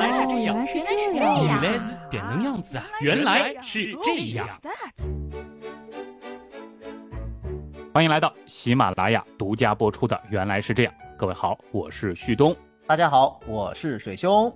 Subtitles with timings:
[0.00, 2.84] 来是这样，原来是原这样原来是点能样子啊！
[3.02, 4.48] 原来是这样。
[7.92, 10.92] 欢迎来到喜马拉雅独家播出的《原来是这样》。
[11.18, 12.56] 各位好，我是旭东。
[12.86, 14.50] 大家好，我是水兄。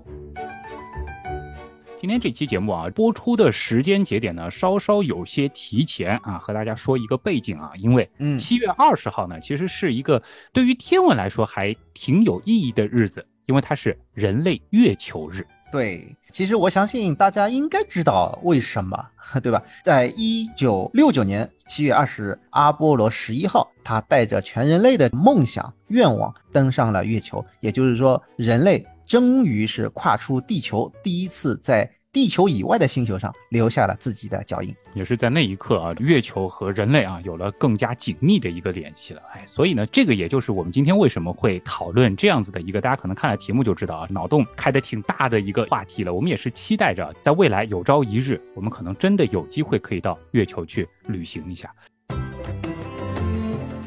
[1.98, 10.22] 今天这期节目啊，播出的时间节点呢，稍稍有些提前啊，和大家说一个背景啊，因为嗯七月二十号呢，其实是一个
[10.54, 15.46] 对于天文来说还挺有意义的日子，因为它是人类月球日。
[15.72, 19.06] 对，其实我相信大家应该知道为什么，
[19.42, 19.60] 对吧？
[19.84, 34.74] 在一九六九年七月二十日，阿波罗十一号，他带着全人类的梦想愿望登上了月球，也就是说，人类终于是跨出地球，第一次在地球以外的星球上留下了自己的脚印。
[34.94, 39.20] 也是在那一刻啊，月球和人类啊有了更加紧密的一个联系了。
[39.32, 46.14] 哎，所以呢，这个也就是我们今天为什么会讨论这样子的一个，大家可能看了题目就知道啊，脑洞开的挺大的一个话题了。
[46.14, 51.68] 我们也是期待着，在未来有朝一日，我们可能真的有机会可以到月球去旅行一下。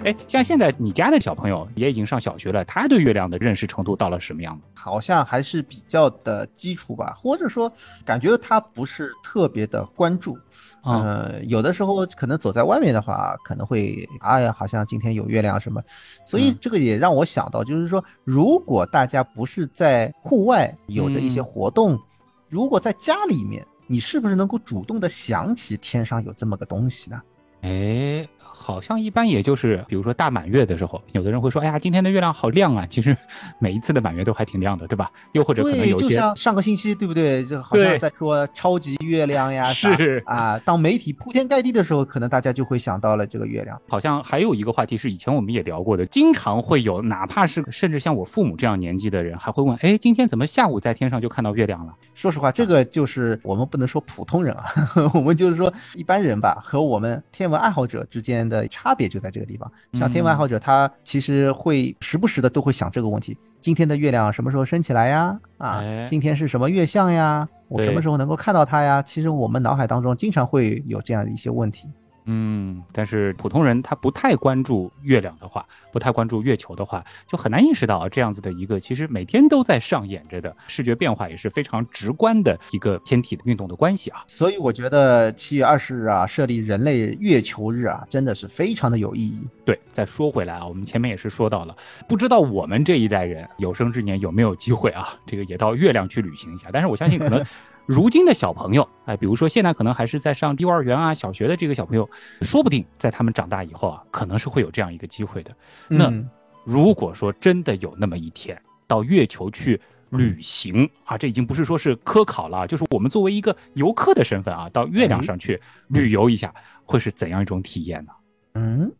[0.08, 4.64] 哎，像现在你家的小朋友也已经上小学了，他对月亮的认识程度到了什么样子？
[4.74, 7.70] 好像还是比较的基础吧，或者说
[8.06, 10.40] 感觉他不是特别的关注。
[10.86, 15.84] 嗯、呃，有的时候可能走在外面的话，可能会哎呀，好像今天有月亮什么，
[16.26, 22.00] 所以嗯这个也让我想到，就是说，如果大家不是在户外有着一些嗯活动，
[22.48, 27.22] 如果在家里面，你是不是能够主动的想起天上有这么个东西呢？
[27.62, 28.26] 哎，
[28.68, 32.86] 好像一般也就是，比如说大满月的时候，有的人会说，哎呀，今天的月亮好亮啊。
[32.86, 33.16] 其实
[33.60, 35.10] 每一次的满月都还挺亮的，对吧？
[35.32, 37.46] 又或者可能，有些就像上个星期，对不对？
[37.46, 40.60] 就好像在说超级月亮呀， 是啊。
[40.66, 43.82] 当媒体铺天盖地的时候，可能大家就会想到了这个月亮。
[43.88, 51.94] 好像还有一个话题是以前我们也聊过的，经常会有，哪怕是甚至像我父母这样年纪的人，还会问，哎，今天怎么下午在天上就看到月亮了？
[52.14, 54.66] 说实话，这个就是我们不能说普通人啊，
[55.16, 59.70] 我们就是说一般人吧，和我们天文爱好者之间的差别就在这个地方。
[59.94, 65.38] 像天文爱好者，他其实会时不时的都会想这个问题：今天的月亮什么时候升起来呀？
[65.58, 67.46] 啊哎，今天是什么月相呀？
[67.68, 69.02] 我什么时候能够看到它呀？
[69.02, 71.90] 其实我们脑海当中经常会有这样的一些问题。
[72.30, 84.24] 嗯，但是普通人他不太关注月亮的话，不太关注月球的话，就很难意识到啊这样子的一个其实每天都在上演着的视觉变化，也是非常直观的一个天体的运动的关系啊。
[84.28, 89.48] 所以我觉得七月二十日啊，设立人类月球日啊，真的是非常的有意义。
[89.64, 91.76] 对，再说回来啊，我们前面也是说到了，
[92.10, 96.68] 不知道我们这一代人有生之年有没有机会啊，这个也到月亮去旅行一下。
[96.74, 97.42] 但是我相信，可能
[97.88, 102.08] 如今的小朋友，哎，比如说现在可能还是在上幼儿园啊、小学的这个小朋友，
[102.42, 105.52] 说不定在他们长大以后啊，可能是会有这样一个机会的。
[105.88, 106.30] 那嗯
[106.66, 116.54] 如果说真的有那么一天到月球去旅行啊，这已经不是说是科考了啊，就是我们作为一个游客的身份啊，到月亮上去旅游一下，
[116.84, 118.12] 会是怎样一种体验呢？
[118.56, 118.92] 嗯，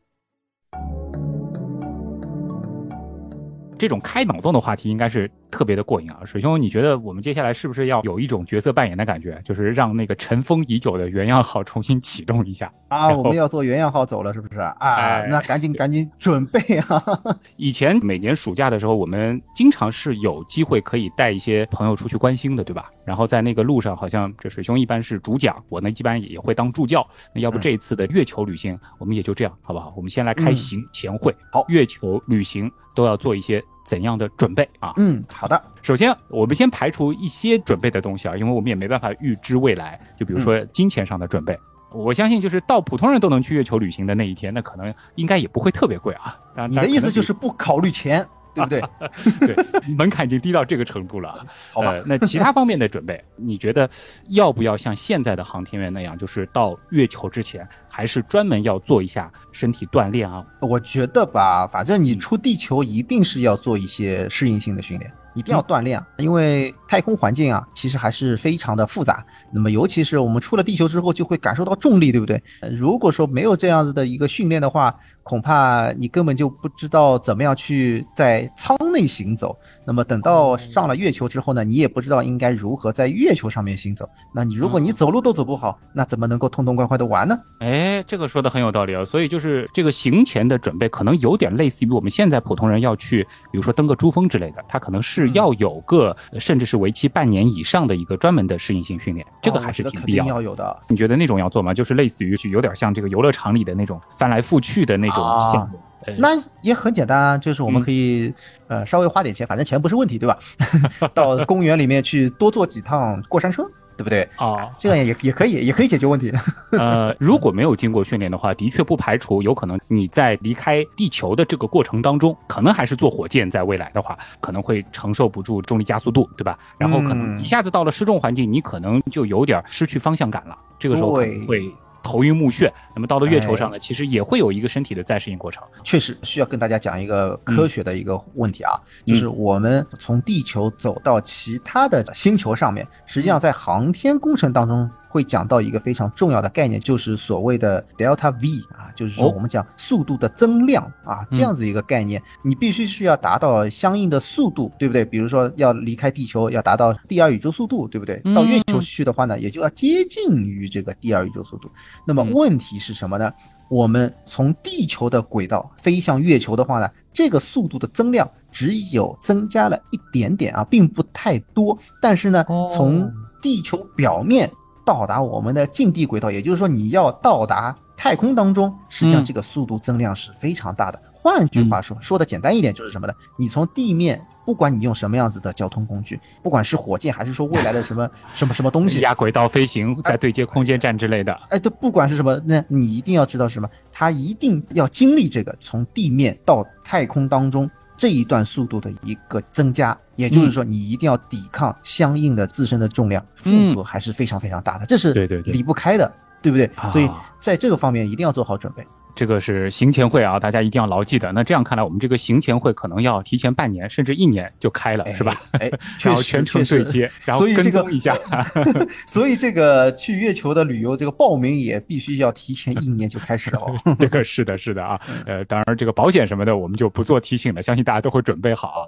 [3.78, 6.20] 这种开脑洞的话题应该是特别的过瘾啊！
[6.26, 12.72] 水兄，你觉得我们接下来是不是要有一种角色扮演的感觉，就是让那个尘封已久的原样号重新启动一下？
[12.90, 14.76] 啊，我们要做原样号走了，是不是啊？
[14.80, 17.04] 哎那赶紧赶紧准备啊！
[17.56, 22.90] 以前每年暑假的时候，我们经常是有机会可以带一些朋友出去观星的，对吧？
[23.08, 27.08] 然后在那个路上，好像这水兄一般是主讲，我呢一般也会当助教。
[27.34, 29.94] 那要不嗯这一次的月球旅行，我们也就这样，好不好？
[29.96, 31.34] 我们先来开嗯行前会。
[31.50, 34.92] 好月球旅行都要做一些怎样的准备啊？
[34.98, 39.98] 嗯，好的，首先，我们先排除一些准备的东西啊，因为我们也没办法预知未来。
[40.20, 41.58] 就比如说金钱上的准备，
[41.94, 46.38] 我相信就是到普通人都能去月球旅行的那一天，那可能应该也不会特别贵啊。
[46.54, 49.56] 当然你的意思就是不考虑钱，对不对？
[49.56, 51.46] 对门槛已经低到这个程度了啊。
[51.72, 53.90] 好吧呃，那其他方面的准备，你觉得
[54.30, 60.46] 要不要像现在的航天员那样，就是到月球之前，还是专门要做一下身体锻炼啊？
[60.62, 69.24] 我觉得吧，反正你嗯出地球一定是要做一些适应性的训练，一定要锻炼啊，因为太空环境啊，其实还是非常的复杂。
[69.52, 72.42] 那么，尤其是我们出了地球之后，就会感受到重力，对不对？
[72.62, 74.94] 呃如果说没有这样子的一个训练的话，
[75.28, 79.54] 恐怕你根本就不知道怎么样去在舱内行走。
[79.86, 84.08] 那么等到上了月球之后呢，你也不知道应该如何在月球上面行走。
[84.34, 87.38] 那你如果你走路都走不好，那怎么能够痛痛快快的玩呢？
[87.60, 89.04] 哎，这个说的很有道理啊。
[89.04, 93.22] 所以就是这个行前的准备，可能有点类似于我们现在普通人要去，
[93.52, 100.30] 比如说登个珠峰之类的，他可能是嗯要有个、呃甚至是为期半年以上的一个专门的适应性训练，这个还是挺必要的。
[100.30, 100.84] 要有的。
[100.88, 101.74] 你觉得那种要做吗？
[101.74, 105.80] 就是类似于就有点像这个游乐场里的那种翻来覆去的那种啊项目。
[106.20, 106.30] 那
[106.62, 108.34] 也很简单啊，就是我们可以
[108.68, 110.38] 呃稍微花点钱，反正钱不是问题，对吧？
[111.14, 113.66] 到公园里面去多坐几趟过山车。
[113.98, 114.70] 对不对啊？
[114.78, 116.32] 这样也也可以，也可以解决问题。
[116.74, 126.56] 呃，如果没有经过训练的话，的确不排除有可能你在离开地球的这个过程当中，可能还是坐火箭，在未来的话，可能会承受不住重力加速度，对吧？
[126.78, 130.56] 然后可能一下子到了失重环境，你可能就有点失去方向感了。
[130.78, 131.74] 这个时候可能会。
[132.08, 135.62] 头晕目眩，那么到了月球上呢，其实也会有一个身体的再适应过程。
[135.84, 144.90] 确实需要跟大家讲一个科学的一个问题啊，就是我们从地球走到其他的星球上面，实际上在航天工程当中。
[145.18, 155.04] 会讲到一个非常重要的概念，就是所谓的 delta v 啊，就是说我们讲速度的增量啊，这样子一个概念，你必须是要达到相应的速度，对不对？
[155.04, 158.22] 比如说要离开地球，要达到第二宇宙速度，对不对？
[158.36, 161.68] 到月球去的话呢，也就要接近于这个第二宇宙速度。
[162.06, 163.32] 那么问题是什么呢？
[163.70, 171.78] 我们从地球的轨道飞向月球的话呢，这个速度的增量只有增加了一点点啊，并不太多。
[172.02, 173.12] 但是呢，从
[173.42, 174.50] 地球表面
[174.88, 180.98] 到达我们的近地轨道，也就是说你要到达太空当中，实际上这个速度增量是非常大的。
[181.12, 183.14] 换句话说，说的简单一点就是什么呢？
[183.38, 197.70] 你从地面，不管你用什么样子的交通工具，不管是火箭还是说未来的什么 什么什么东西，亚轨道飞行，在对接空间站之类的，哎，这不管是什么，那你一定要知道什么，它一定要经历这个从地面到太空当中。
[198.00, 206.12] 这一段速度的一个增加，也就是说，你一定要抵抗相应的自身的重量负荷，还是非常非常大的，这是对对离不开的，
[206.42, 206.70] 对不对？
[206.92, 207.10] 所以
[207.40, 208.86] 在这个方面一定要做好准备。
[209.16, 211.32] 这个是行前会啊，大家一定要牢记的。
[211.32, 215.34] 那这样看来，我们这个行前会可能要提前半年甚至一年就开了，是吧？
[215.54, 215.72] 哎，
[216.04, 218.16] 然后全程对接，然后跟踪一下。
[219.08, 223.76] 所以这个去月球的旅游，这个报名也必须要提前一年就开始哦。
[223.98, 225.02] 这个是的，是的啊。
[225.26, 228.88] 呃，当然这个保险什么的，我们就不做提醒了，相信大家都会准备好。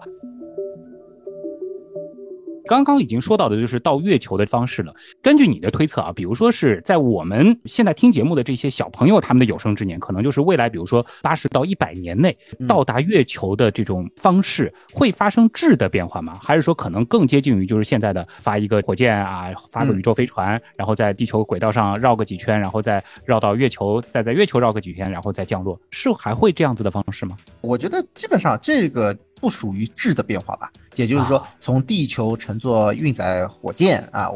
[2.69, 4.93] 刚刚已经说到的就是到月球的方式了。
[5.23, 12.37] 根据你的推测啊，比如说是在我们现在听节目的这些小朋友，他们的有生之年，可能就是未来，比如说八十到一百年内
[12.67, 16.37] 到达月球的这种方式，会发生质的变化吗？
[16.39, 27.35] 还是说可能更接近于就是现在的发一个火箭啊，发个宇宙飞船，然后在地球轨道上绕个几圈，然后再绕到月球，再在月球绕个几圈，然后再降落，是还会这样子的方式吗？
[27.61, 29.17] 我觉得基本上这个。
[29.39, 34.29] 不属于质的变化吧，也就是说，从地球乘坐运载火箭啊，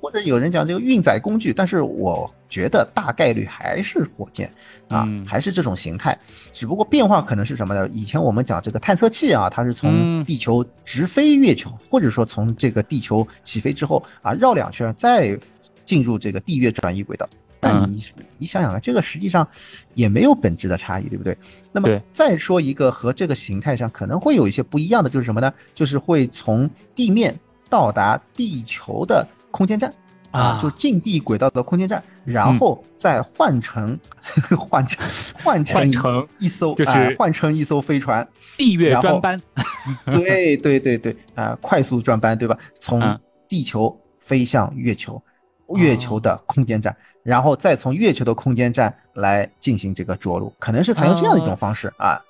[0.00, 4.50] 或者有人讲这个运载工具，但是我觉得大概率还是火箭
[4.88, 6.18] 啊，还是这种形态，
[6.52, 7.88] 只不过变化可能是什么呢？
[7.88, 15.38] 以前我们讲这个探测器啊，它是从地球直飞月球，或者说从这个地球起飞之后啊，绕两圈再
[15.84, 17.28] 进入这个地月转移轨道。
[17.60, 18.02] 但你
[18.36, 19.46] 你想想啊，这个实际上
[19.94, 21.36] 也没有本质的差异，对不对？
[21.72, 25.52] 那么再说一个和这个形态上可能会有一些不一样的，就是什么呢？
[25.74, 27.38] 就是会从地面
[27.68, 29.92] 到达地球的空间站
[30.30, 33.98] 啊，就近地轨道的空间站，然后再换成
[34.56, 35.04] 换成
[35.42, 38.26] 换成一艘就是换成一艘飞船
[38.56, 39.40] 地月专班，
[40.06, 42.56] 对对对对啊，快速专班对吧？
[42.78, 43.18] 从
[43.48, 45.20] 地球飞向月球。
[45.76, 52.20] 月球的空间站，然后再从月球的空间站来进行这个着陆，可能是采用这样的一种方式啊。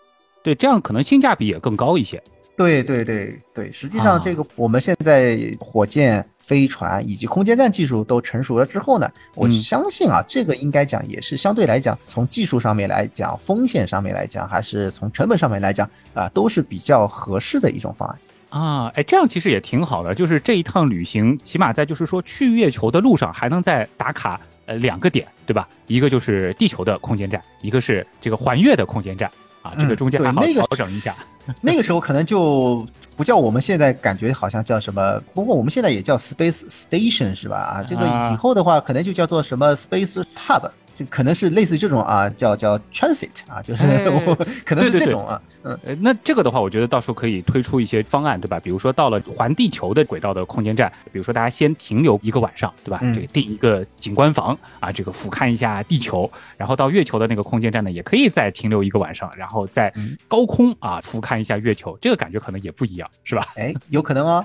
[0.42, 2.22] 对，这样可能性价比也更高一些。
[2.56, 18.18] 对对对对，实际上这个我们现在火箭、飞船以及空间站技术都成熟了之后呢，我相信啊，这个应该讲也是相对来讲，从技术上面来讲，风险上面来讲，还是从成本上面来讲啊，都是比较合适的一种方案。
[18.50, 25.68] 啊，哎，这样其实也挺好的，就是这一趟旅行，起码在就是说去月球的路上，还能再打卡呃两个点，对吧？
[25.86, 29.30] 一个就是地球的空间站，一个是这个环月的空间站
[29.62, 31.14] 啊，这个中间还好调整一下。
[31.60, 32.86] 那个时候可能就
[33.16, 37.56] 不叫我们现在感觉好像叫什么，不过我们现在也叫 Space Station 是吧？
[37.56, 40.70] 啊，这个以后的话可能就叫做什么 Space Hub。
[40.98, 43.84] 就可能是类似于这种啊，叫叫 transit 啊，就是
[44.66, 48.58] 可能是这种啊，嗯，那这个的话，我觉得到时候可以推出一些方案，对吧？
[48.58, 52.98] 比如说到了环地球的轨道的空间站，比如说大家先停留一个晚上，对吧？
[53.14, 59.92] 这个订一个景观房啊，这个俯瞰一下地球，然后到月球的那个空间站呢，也可以再停留一个晚上，然后在
[60.26, 63.46] 高空啊俯瞰一下月球，这个感觉可能也不一样，是吧？
[63.54, 64.44] 哎，有可能哦。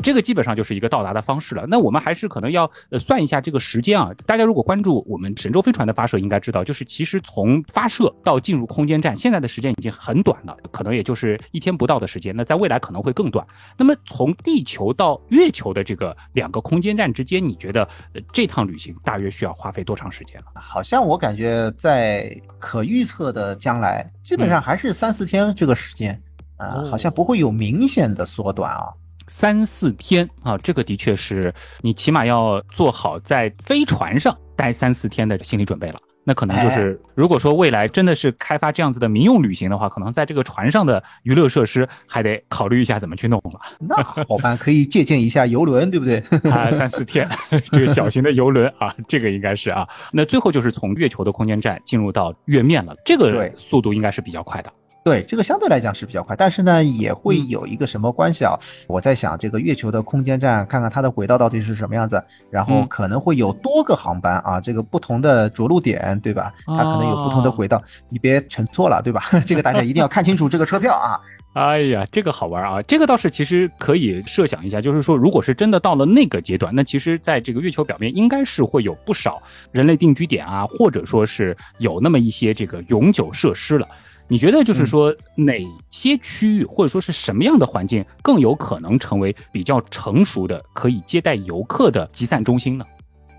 [0.00, 1.64] 这个基本上就是一个到达的方式了。
[1.68, 4.10] 那我们还是可能要呃算一下这个时间啊。
[4.26, 12.34] 大家如果关注我们神舟飞船的发射，应该知道，就是其实从发射到进入空间站，现在的时间已经很短了，可能也就是一天不到的时间。
[12.34, 13.46] 那在未来可能会更短。
[13.76, 20.46] 那么从地球到月球的这个两个空间站之间，你觉得呃这趟旅行大约需要花费多长时间了？
[20.54, 26.20] 好像我感觉在可预测的将来，基本上还是三四天这个时间
[26.56, 28.92] 啊、哦好像不会有明显的缩短啊。
[29.30, 35.98] 三四天啊，这个的确是你起码要做好在飞船上待三四天的心理准备了。
[36.22, 43.60] 那可能就是，如果说未来真的是开发这样子的民用旅行的话，可能在这个船上的娱乐设施还得考虑一下怎么去弄了。
[43.78, 46.18] 那好办，可以借鉴一下游轮，对不对？
[46.50, 47.26] 啊，三四天，
[47.70, 49.88] 这个小型的游轮啊，这个应该是啊。
[50.12, 54.70] 那最后就是从月球的空间站进入到月面了，这个速度应该是比较快的。
[55.02, 58.52] 对，这个相对来讲是比较快，但是呢，也会有一个什么关系啊？
[58.86, 66.52] 我在想，这个月球的空间站，看看它的轨道到底是什么样子，然后嗯可能会有多个航班啊，这个不同的着陆点，对吧？
[66.66, 69.22] 它可能有不同的轨道，你别乘错了，对吧？
[69.46, 71.18] 这个大家一定要看清楚这个车票啊。
[71.54, 72.80] 哎呀，这个好玩啊！
[72.82, 79.40] 这个倒是其实可以设想一下，就是说，如果是真的到了那个阶段，那其实在这个月球表面应该是会有不少
[79.72, 83.88] 人类定居点啊，或者说是有那么一些这个永久设施了。
[84.30, 85.60] 你觉得就是说哪
[85.90, 92.86] 些区域或者说是什么样的环境更有可能成为比较成熟的可以接待游客的集散中心呢？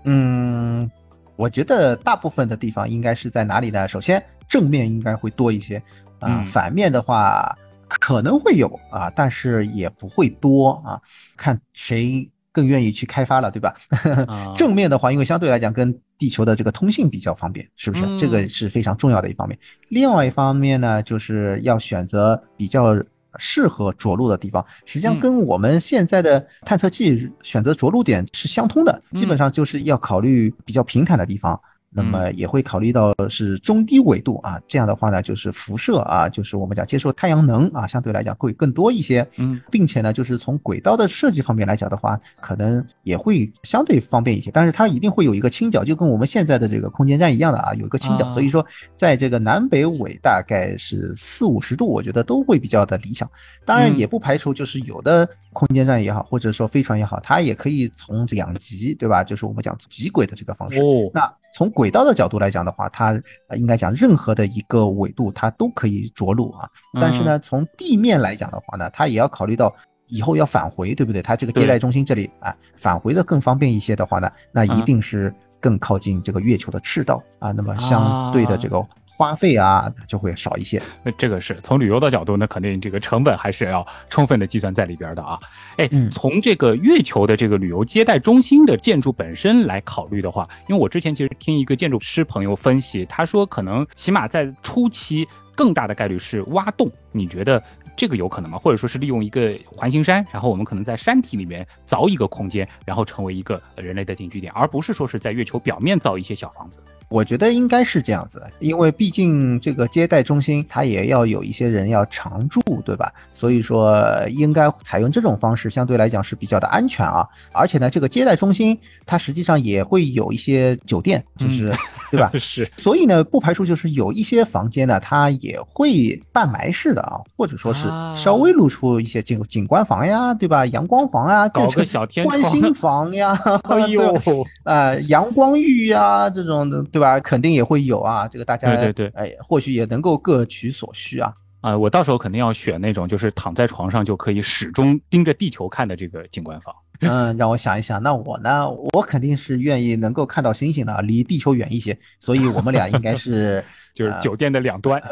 [0.04, 0.90] 嗯，
[1.34, 3.88] 我觉得大部分的地方应该是在哪里呢？
[3.88, 5.78] 首先正面应该会多一些
[6.18, 7.56] 啊、嗯反面的话
[7.88, 11.00] 可能会有啊，但是也不会多啊，
[11.38, 13.74] 看谁更愿意去开发了，对吧？
[14.28, 18.04] 啊正面的话，因为相对来讲跟地球的这个通信比较方便，是不是？
[18.04, 19.58] 嗯这个是非常重要的一方面。
[19.88, 22.94] 另外一方面呢，就是要选择比较
[23.38, 31.58] 适合着陆的地方，实际上嗯跟我们现在的探测器选择着陆点是相通的，嗯基本上就是要考虑比较平坦的地方。
[31.94, 39.26] 那么也会考虑到是中低纬度啊，这样的话呢，就是辐射啊，就是我们讲接受太阳能啊，相对来讲会更多一些。
[39.36, 44.50] 嗯，并且呢，就是从轨道的设计方面来讲的话，可能也会相对方便一些。
[44.50, 48.26] 但是它一定会有一个倾角，就跟我们现在的这个空间站一样的啊，有一个倾角。
[48.26, 48.64] 啊所以说，
[48.96, 53.30] 在这个南北纬大概是四五十度，我觉得都会比较的理想。
[53.66, 59.22] 当然嗯也不排除就是有的空间站也好，或者说飞船也好，它也可以从两极，对吧？
[59.22, 60.80] 就是我们讲极轨的这个方式。
[60.80, 66.68] 哦，那从轨道的角度来讲的话，它呃应该讲任何的一个纬度它都可以着陆啊。
[67.00, 69.74] 但是呢，从地面来讲的话呢，它也要考虑到
[70.06, 71.22] 以后要返回，对不对？
[71.22, 77.50] 它这个接待中心这里啊，返回的更方便一些的话呢，那一定是更靠近这个月球的赤道啊。
[77.52, 80.82] 那么相对的这个花费啊就会少一些。
[81.02, 85.38] 那这个是从旅游的角度那，肯定这个成本还是要充分的计算在里边的啊。
[85.76, 97.62] 哎，嗯从这个月球的这个旅游接待中心的建筑本身来考虑的话，因为我之前其实听一个建筑师朋友分析，他说可能起码在初期更大的概率是挖洞，你觉得？
[97.96, 98.58] 这个有可能吗？
[98.58, 106.82] 或者说是利用一个环形山，然后我们可能在山体里面凿一个空间，然后成为一个人类的定居点，而不是说是在月球表面造一些小房子。
[107.12, 113.12] 我觉得应该是这样子的，因为毕竟这个接待中心它也要有一些人要常住，对吧？
[113.34, 117.28] 所以说应该采用这种方式，相对来讲是比较的安全啊。
[117.52, 121.70] 而且呢，这个接待中心它实际上也会有一些酒店，就是、
[122.10, 122.30] 对吧？
[122.40, 130.64] 是，所以呢，不排除就是有一些房间呢，它也会半埋式的啊，或者说是啊稍微露出一些景景观房呀，对吧？
[130.66, 133.38] 阳光房啊，搞个小天窗观星房呀，
[133.68, 134.14] 哎呦，
[134.64, 137.20] 啊，阳光浴呀这种的，对吧？
[137.20, 138.26] 肯定也会有啊。
[138.26, 141.32] 这个大家对对对哎，或许也能够各取所需啊。
[141.60, 146.74] 啊、我到时候肯定要选那种就是躺在床上就可以始终盯着地球看的这个景观房。
[147.04, 151.96] 嗯，让我想一想，那我呢，我肯定是愿意能够看到星星的，离地球远一些。
[152.20, 155.02] 所以我们俩应该是 就是酒店的两端。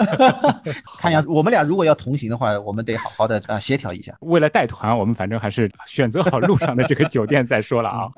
[0.98, 4.12] 看样子，我们俩如果要同行的话，我们得好好的呃协调一下。
[4.20, 8.08] 为了带团，我们反正还是选择好路上的这个酒店再说了啊。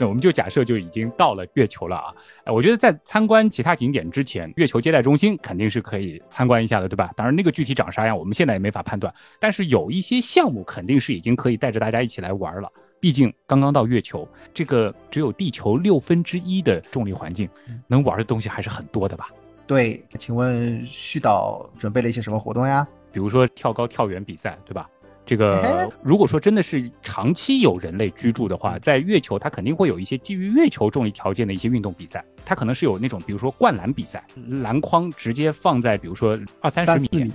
[0.00, 2.14] 那我们就假设就已经到了月球了啊！
[2.44, 7.10] 哎，我觉得在参观其他景点之前，月球接待中心肯定是可以参观一下的，对吧？
[7.14, 9.12] 当然，那个具体长啥样，我们现在也没法判断。
[9.38, 12.72] 但是有一些项目肯定是已经可以带着大家一起来玩了。
[12.98, 17.46] 毕竟刚刚到月球，这个只有地球六分之一的重力环境，
[17.86, 19.28] 能玩的东西还是很多的吧？
[19.66, 22.88] 对，请问旭导准备了一些什么活动呀？
[23.12, 24.88] 比如说跳高、跳远比赛，对吧？
[25.30, 34.24] 这个如果说真的是长期有人类居住的话，在月球它肯定会有一些基于月球重力条件的一些运动比赛，它可能是有那种比如说灌篮比赛，
[34.60, 37.32] 篮筐直接放在比如说二三十米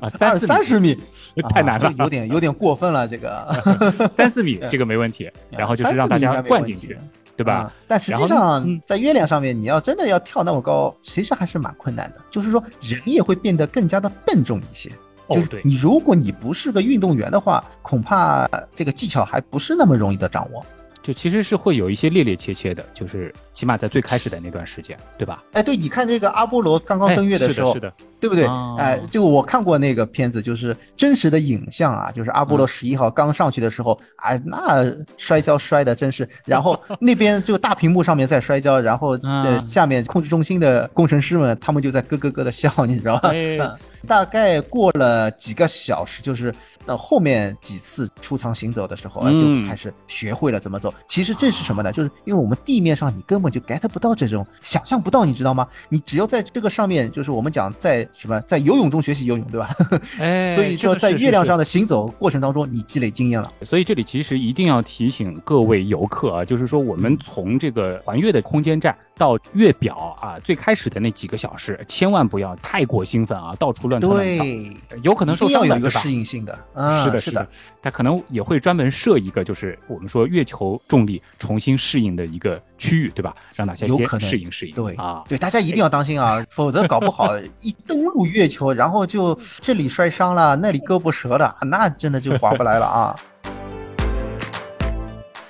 [0.00, 0.96] 啊，三三十米。
[1.52, 3.46] 太难了，有点有点过分了，这个。
[4.10, 6.96] 三四米这个没问题，然后就是让大家灌进去，
[7.36, 7.70] 对吧？
[7.86, 14.90] 但实际上在月亮上面，你要真的要跳那么高，其实还是蛮困难的，就是说人也会变得更加的笨重一些。
[15.30, 20.64] 就是你，如果你不是个运动员的话，恐怕这个技巧还不是那么容易的掌握。
[21.02, 25.42] 就其实是会有一些趔趔趄趄的，就是起码在最开始的那段时间，对吧？
[25.52, 27.90] 哎，对，你看这个阿波罗刚刚登月的时候，是的。
[28.18, 28.46] 对不对？
[28.78, 34.82] 哎，就我看过那个片子，就是真实的影像啊，就是阿波罗十一号刚上去的时候，哎，那
[35.18, 43.30] 摔跤摔的真是，然后那边就大屏幕上面在摔跤，然后这下面控制中心的工程师们，他们就在咯咯咯的笑，你知道吧？
[44.08, 46.52] 大概过了几个小时，就是
[46.86, 50.92] 到后面几次出舱行走的时候，就开始学会了怎么走。
[51.06, 51.92] 其实这是什么呢？
[51.92, 55.66] 就是因为我们地面上你根本就 get 不到这种，想象不到，你知道吗？
[55.88, 58.06] 你只要在这个上面，就是我们讲在。
[58.12, 59.76] 什么在游泳中学习游泳，对吧？
[60.18, 63.52] 哎， 所以说在月亮上的行走过程当中，你积累经验了。
[63.62, 74.38] 所以这里其实一定要提醒各位游客啊，就是说我们从这个环月的空间站到月表啊，最开始的那几个小时，千万不要太过兴奋啊，到处乱窜乱
[74.88, 76.52] 跳，有可能受伤的，有一个适应性的。
[77.02, 77.46] 是的，是的，
[77.80, 83.34] 他可能也会专门设一个，就是我们说月球重力重新适应的一个区域，对吧？
[83.54, 84.74] 让大家先适应适应。
[84.74, 93.16] 对啊，对，大家一定要当心啊，否则搞不好一登陆月球，然后就这里摔伤了，那里胳膊折了，那真的就划不来了啊。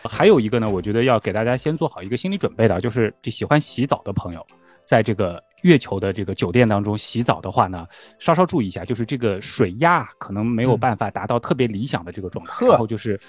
[0.09, 4.47] 还有一个呢，我觉得要给大家先做好一个心理准备的，就是这喜欢洗澡的朋友，
[4.85, 5.43] 在这个。
[5.67, 7.85] 月球的这个酒店当中洗澡的话呢，
[8.19, 12.67] 稍稍注意一下，就是这个水压可能没有办法达到特别理想的这个状态。
[12.67, 13.21] 然后就是，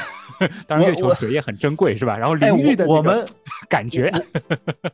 [0.68, 2.16] 当然月球水也很珍贵，是吧？
[2.16, 3.26] 然后淋浴的我们
[3.68, 4.12] 感觉，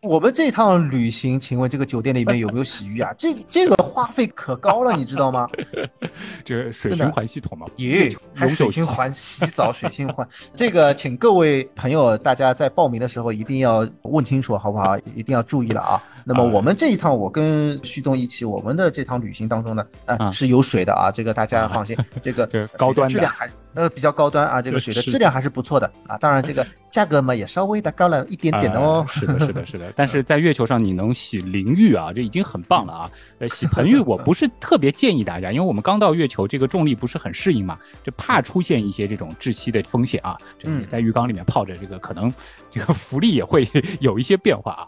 [0.00, 3.12] 我们这趟旅行，请问这个酒店里面有没有洗浴啊？
[3.18, 5.48] 这这个花费可高了，你知道吗？
[6.44, 14.96] 这水循环系统嘛，耶，还水循环洗澡水循环，这个请各位朋友大家在报名的时候一定要问清楚，好不好？
[15.14, 16.02] 一定要注意了啊。
[16.24, 29.04] 那么我们这一趟，我跟旭东一起，我们的这趟旅行当中呢，啊是有水的啊，这个大家放心，这个 高端质量还呃比较高端啊，这个水的质量还是不错的啊，当然这个 价格嘛也稍微的高了一点点哦。
[29.08, 33.10] 是的，是的，是的， 但是在月球上你能洗淋浴啊，这已经很棒了啊。
[33.38, 40.36] 呃，洗盆浴我不是特别建议大家，因为我们刚到月球，这个重力不是很适应嘛，就怕出现一些这种窒息的风险啊。
[40.58, 42.32] 这个在浴缸里面泡着，这个可能
[42.70, 43.66] 这个浮力也会
[44.00, 44.86] 有一些变化啊。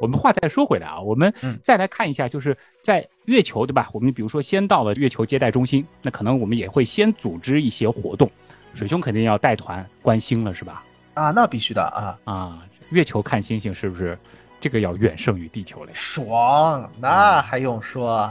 [0.00, 1.32] 我们话再说回来啊，我们
[1.62, 3.88] 再来看一下，就是在月球，对吧？
[3.92, 8.30] 我们比如说先到了月球接待中心，那可能我们也会先组织一些活动。
[8.74, 10.84] 水兄肯定要带团观星了，是吧？
[11.14, 12.64] 啊，那必须的啊啊！
[12.90, 14.16] 月球看星星是不是
[14.60, 15.90] 这个要远胜于地球嘞？
[15.94, 18.30] 爽，那还用说？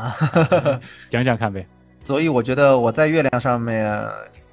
[1.10, 1.66] 讲讲看呗。
[2.06, 4.02] 所以我觉得我在月亮上面。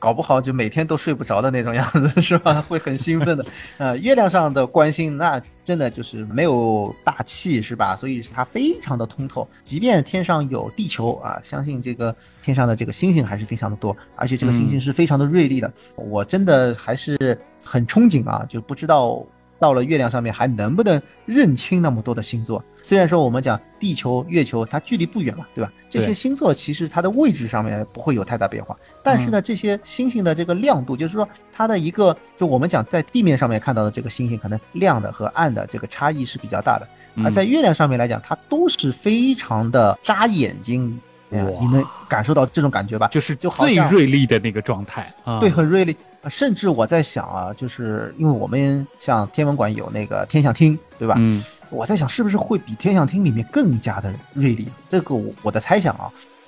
[0.04, 2.60] 搞不好就每天都睡不着的那种样子， 是吧？
[2.68, 3.46] 会很兴奋的。
[3.78, 7.96] 呃，月亮上的关心，那真的就是没有大气，是吧？
[7.96, 9.48] 所以它非常的通透。
[9.64, 15.72] 即便天上有地球啊，相信这个天上的这个星星还是非常的多，而且这个星星是非常的锐利的。
[15.96, 17.16] 我真的还是
[17.64, 19.24] 很憧憬啊，就不知道。
[19.58, 22.62] 到了月亮上面还能不能认清那么多的星座？
[22.82, 25.72] 虽然说我们讲地球、月球它距离不远嘛，对吧？
[25.88, 36.88] 这些星座其实它的位置上面不会有太大变化，但是呢，这些星星的这个亮度，就是说它的一个，就我们讲在地面上面看到的这个星星，可能亮的和暗的这个差异是比较大的。
[37.24, 41.00] 而在月亮上面来讲，它都是非常的扎眼睛。
[41.28, 43.08] 你能感受到这种感觉吧？
[43.08, 45.96] 就是就最锐利的那个状态，对，很锐利。
[46.28, 51.16] 甚至我在想啊，就是因为我们像天文馆有那个天象厅，对吧？
[51.18, 54.68] 嗯，我在想是不是会比天象厅里面更加的锐利？
[54.88, 55.94] 这个我我的猜想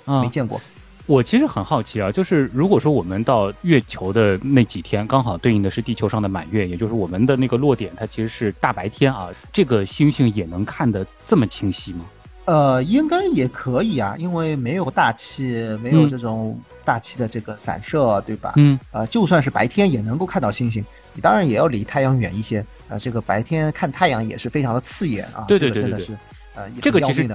[0.07, 0.61] 啊，没见过。
[1.05, 12.05] 我其实很好奇啊，就是如果说我们到月球的那几天，刚好对应的是地球上的满月，也就是我们的那个落点，它其实是大白天啊，这个星星也能看得这么清晰吗？
[12.47, 18.53] 呃，应该也可以啊，因为没有大气，没有这种大气的这个散射，对吧？
[18.57, 22.97] 嗯，呃，就算是白天也能够看到星星，你当然也要离太阳远一些啊。
[22.97, 25.45] 这个白天看太阳也是非常的刺眼啊。
[25.49, 26.17] 对对对，真的是，
[26.55, 27.29] 呃，这个其实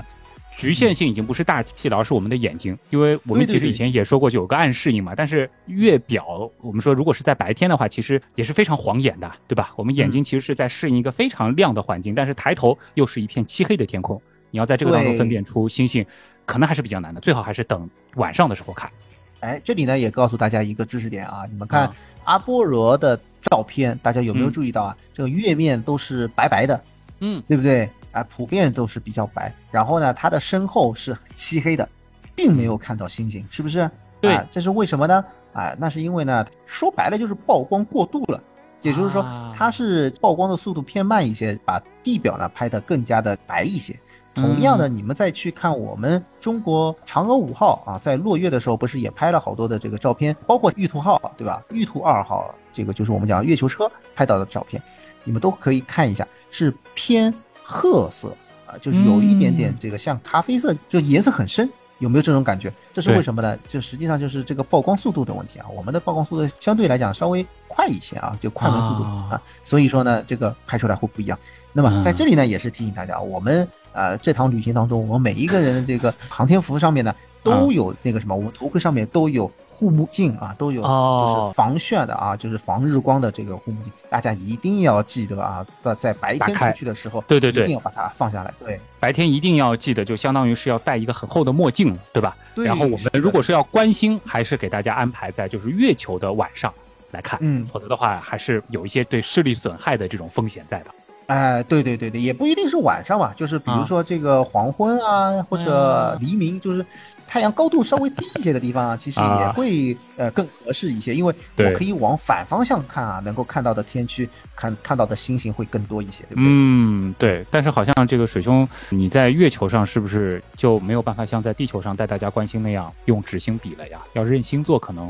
[0.58, 5.14] 局限性已经不是大气了，而是我们的眼睛，因为我们其实以前也说过有个暗适应嘛。
[5.16, 9.74] 但是月表，我们说如果是在白天的话，其实也是非常晃眼的，对吧？
[9.76, 14.22] 我们眼睛其实是在适应一个非常亮的环境，但是抬头又是一片漆黑的天空。
[14.52, 16.06] 你要在这个当中分辨出星星，
[16.46, 18.92] 可能还是比较难的，最好还是等晚上的时候看。
[19.40, 24.98] 哎，这里呢也告诉大家一个知识点啊，你们看啊阿波罗的照片，大家有没有嗯注意到啊？
[25.14, 26.80] 这个月面都是白白的，
[27.22, 27.90] 嗯，对不对？
[28.12, 29.52] 啊，普遍都是比较白。
[29.72, 31.88] 然后呢，它的身后是漆黑的，
[32.36, 33.90] 并没有看到星星，是不是？
[34.20, 35.26] 对啊，这是为什么呢？
[35.54, 38.42] 啊，那是因为呢，说白了就是曝光过度了。
[38.84, 43.98] 也就是说啊，它是曝光的速度偏慢一些，把地表呢拍得更加的白一些。
[44.34, 51.62] 同样的，你们再去看我们中国嫦娥五号啊，在落月的时候，不是也拍了好多的这个照片，包括玉兔号，对吧？
[51.70, 54.82] 玉兔二号这个就是我们讲月球车拍到的照片，
[55.24, 61.70] 你们都可以看一下，是偏褐色啊，就是有一点点嗯这个像咖啡色，就颜色很深。
[62.00, 62.74] 有没有这种感觉？
[62.92, 63.56] 这是为什么呢？
[63.68, 65.68] 就实际上就是这个曝光速度的问题啊。
[65.72, 71.38] 我们的曝光速度相对来讲稍微快一些啊，就快门速度啊啊，所以说呢，这个拍出来会不一样。
[71.72, 88.54] 那么在嗯这里呢，也是提醒大家，我们呃这趟旅行当中，我们每一个人的这个航天服上面呢，都有那个什么，我们头盔上面都有护目镜啊，都有就哦是防眩的啊，就是防日光的这个护目镜，大家一定要记得啊，在在白天出去的时候，对对对一定要把它放下来。
[88.60, 92.38] 对，白天一定要记得，就相当于是要戴一个很厚的墨镜，对吧？
[92.54, 96.72] 对然后我们如果是要观星，还是给大家安排在就是月球的晚上
[97.10, 100.92] 来看，嗯否则的话还是有一些对视力损害的这种风险在的。
[101.32, 106.86] 哎，对对对对，也不一定是晚上吧，就是比如啊说这个黄昏啊，或者嗯黎明，就是
[107.26, 116.44] 太阳高度稍微低一些的地方啊，其实也啊会呃更合适一些，因为我可以往反方向看啊，能够看到的天区看看到的星星会更多一些，对不对？
[116.46, 117.46] 嗯，对。
[117.50, 124.00] 但是好像这个水兄，你在月球上是不是就没有办法像在地球上带大家观星那样用指星笔了呀？
[124.14, 125.10] 要认星座可能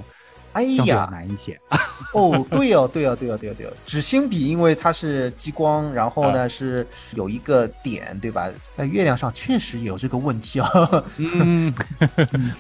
[0.54, 1.60] 哎呀，难一些。
[2.14, 6.86] 哦，对哦，对哦，对哦，对哦，对哦，纸星笔因为它是激光，然后啊呢是
[7.16, 8.50] 有一个点，对吧？
[8.76, 10.70] 在月亮上确实有这个问题啊。
[11.18, 11.74] 嗯，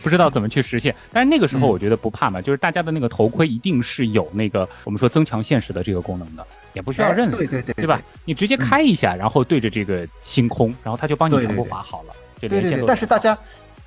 [0.01, 0.95] 不知道怎么去实现。
[1.11, 8.01] 但是那个时候嗯我觉得不怕嘛，就是大家的那个头盔一定是有那个我们说增强现实的这个功能的，也不需要认了，对对对对吧？？
[8.23, 13.37] 你直接开一下，然后对着这个星空，然后它就帮你全部划好了，就对对对，连线都但是大家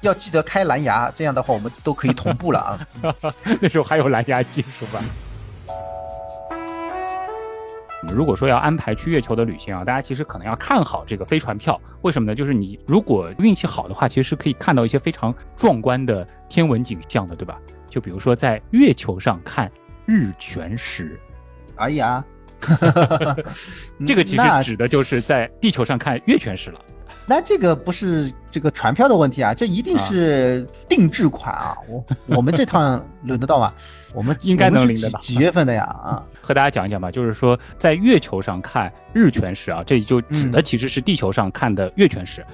[0.05, 2.87] 要记得开蓝牙，这样的话我们都可以同步了啊。
[3.61, 5.03] 那时候还有蓝牙技术吧。
[8.12, 11.81] 如果说要安排去月球的旅行啊，大家其实可能要看好这个飞船票。
[12.03, 12.35] 为什么呢？
[12.35, 17.59] 就是你如果运气好的话，其实是可以看到一些非常壮观的天文景象的，对吧？
[17.88, 19.73] 就比如说在月球上看
[20.05, 21.19] 日全食，
[21.77, 22.23] 哎 呀，
[24.07, 26.81] 这个其实指的就是在地球上看月全食了。
[27.27, 31.77] 那这个不是这个船票的问题啊，这一定是定制款啊。
[31.89, 32.05] 我
[32.37, 33.73] 我们这趟轮得到吗？
[34.15, 35.85] 我们应该能领得到几几月份的呀？
[35.85, 42.45] 啊，和大家讲一讲吧，就是说在月球上看日全食啊，这就指的其实是地球上看的月全食。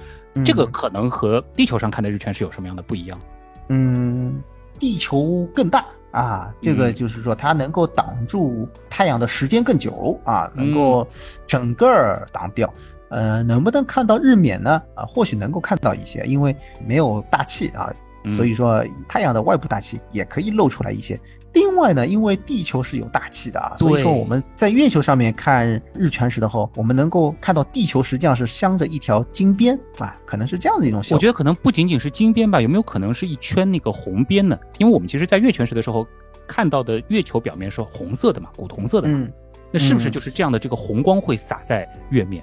[0.45, 3.19] 这个可能和地球上看的日全食有什么样的不一样？
[3.67, 4.41] 嗯，
[4.79, 11.07] 地球更大啊，这个嗯就是说它能够挡住太阳的时间更久啊，能嗯够
[11.45, 12.73] 整个儿挡掉。
[13.11, 14.81] 呃，能不能看到日冕呢？
[14.95, 17.93] 啊，或许能够看到一些，因为没有大气啊，
[18.23, 21.19] 嗯所以说太阳的外部大气也可以露出来一些。
[21.53, 31.17] 另外呢，因为地球是有大气的啊，所以说我们在月球上面看日全食的时候，我们能够看到地球实际上是镶着一条金边啊，可能是这样的一种效果。
[31.17, 34.57] 我觉得可能不仅仅是金边吧，有没有可能是一圈那个红边呢？
[34.77, 36.07] 因为我们其实，在月全食的时候
[36.47, 39.29] 看到的月球表面是红色的嘛，古铜色的嘛，嗯，
[39.71, 42.41] 那是不是嗯就是这样的这个红光会洒在月面？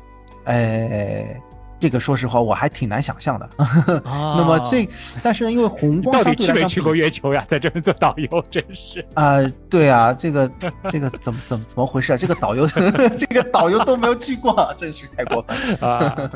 [0.49, 1.41] 哎，
[1.79, 3.49] 这个说实话我还挺难想象的。
[3.59, 4.03] 啊
[4.37, 4.89] 那么这，
[5.23, 7.45] 但是呢，因为红光到底去没去过月球呀？
[7.47, 9.37] 在这边做导游，真是啊、
[9.69, 10.51] 对啊，这个
[10.91, 12.17] 这个怎么怎么怎么回事啊？
[12.17, 12.67] 这个导游
[13.17, 15.89] 这个导游都没有去过，真是太过分了。
[15.89, 16.31] 啊，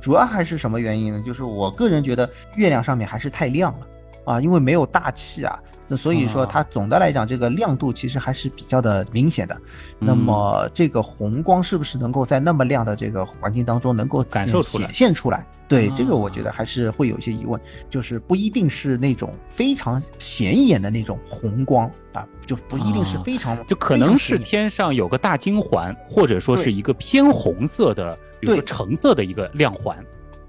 [0.00, 1.22] 主要还是什么原因呢？
[1.26, 3.86] 就是我个人觉得月亮上面还是太亮了
[4.24, 5.58] 啊，因为没有大气啊，
[5.90, 9.54] 那所以说啊它总的来讲这个亮度其实还是比较的明显的。
[9.98, 15.44] 嗯那么这个红光是不是能够在那么亮的这个环境当中能够感受出来显现出来？
[15.68, 29.96] 对，啊这个我觉得还是会有一些疑问，就是不一定是那种非常显眼的那种红光啊，就不一定是啊非常、就可能是天上有个大金环，或者说是一个偏红色的，比如说对橙色的一个亮环。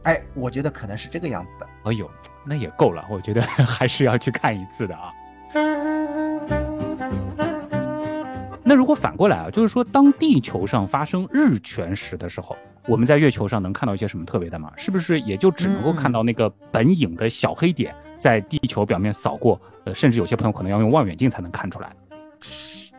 [0.03, 1.67] 哎，我觉得可能是这个样子的。
[1.83, 2.09] 哎呦，
[2.43, 5.11] 那也够了，我觉得 还是要去看一次的啊。
[8.63, 12.55] 那如果反过来啊，就是说，当地球上发生日全食的时候，
[12.87, 14.71] 我们在月球上能看到一些什么特别的吗？
[14.77, 19.59] 是不是也就只能够看到那个本影的小黑点在地球表面扫过？
[19.83, 21.93] 呃，甚至有些朋友可能要用望远镜才能看出来。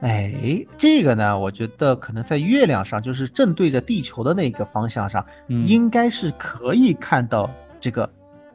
[0.01, 7.49] 哎，这个呢，我觉得可能在月亮上，就是正对着地球的那个方向上，嗯应该是可以看到
[7.81, 8.09] 这个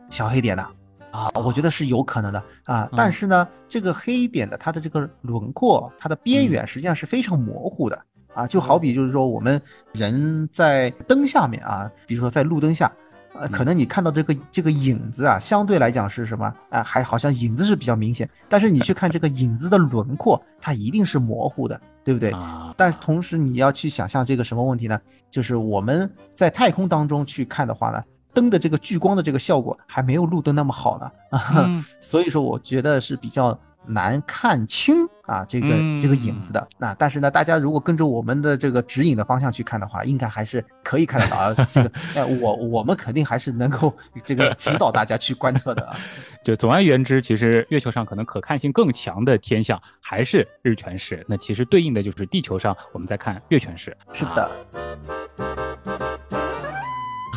[0.10, 0.68] 小黑点的。
[1.12, 2.90] 啊，我觉得是有可能的啊。
[2.96, 8.00] 但是呢，这个黑点的它的这个轮廓，它的边缘实际上是非常模糊的
[8.34, 8.46] 啊。
[8.48, 9.62] 就好比就是说我们
[9.94, 12.92] 人在灯下面啊，比如说在路灯下。
[13.40, 16.82] 呃，可能你看到这个这个影子啊，相对来讲是什么啊？
[16.82, 22.32] 还好像影子是比较明显，但是你去看这个影子的轮廓，它一定是模糊的，对不对？
[22.32, 22.74] 啊。
[22.76, 25.00] 但同时你要去想象这个什么问题呢？
[25.30, 28.04] 就是我们在太空当中去看的话呢，
[28.38, 31.12] 灯的这个聚光的这个效果还没有路灯那么好呢。
[31.32, 31.66] 啊。
[32.00, 33.58] 所以说，我觉得是比较。
[33.90, 35.70] 难看清啊，这个
[36.02, 41.92] 这个影子的那，但是呢，大家如果跟着我们的这个指引的方向去看的话，应该还是可以看得到啊 这个。
[42.14, 43.94] 哎，我我们肯定还是能够
[44.26, 45.96] 这个指导大家去观测的啊。
[46.44, 53.96] 就总而言之，其实月球上可能可看性更强的天象还是日全食，那其实对应的就是地球上我们在看月全食。
[54.12, 54.52] 是的。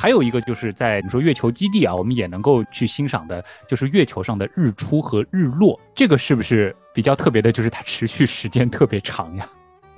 [0.01, 7.53] 还有一个就是在你说月球基地啊，我们也能够去欣赏的，就是月球上的日出和日落，这个是不是比较特别的？
[7.53, 9.47] 就是它持续时间特别长呀。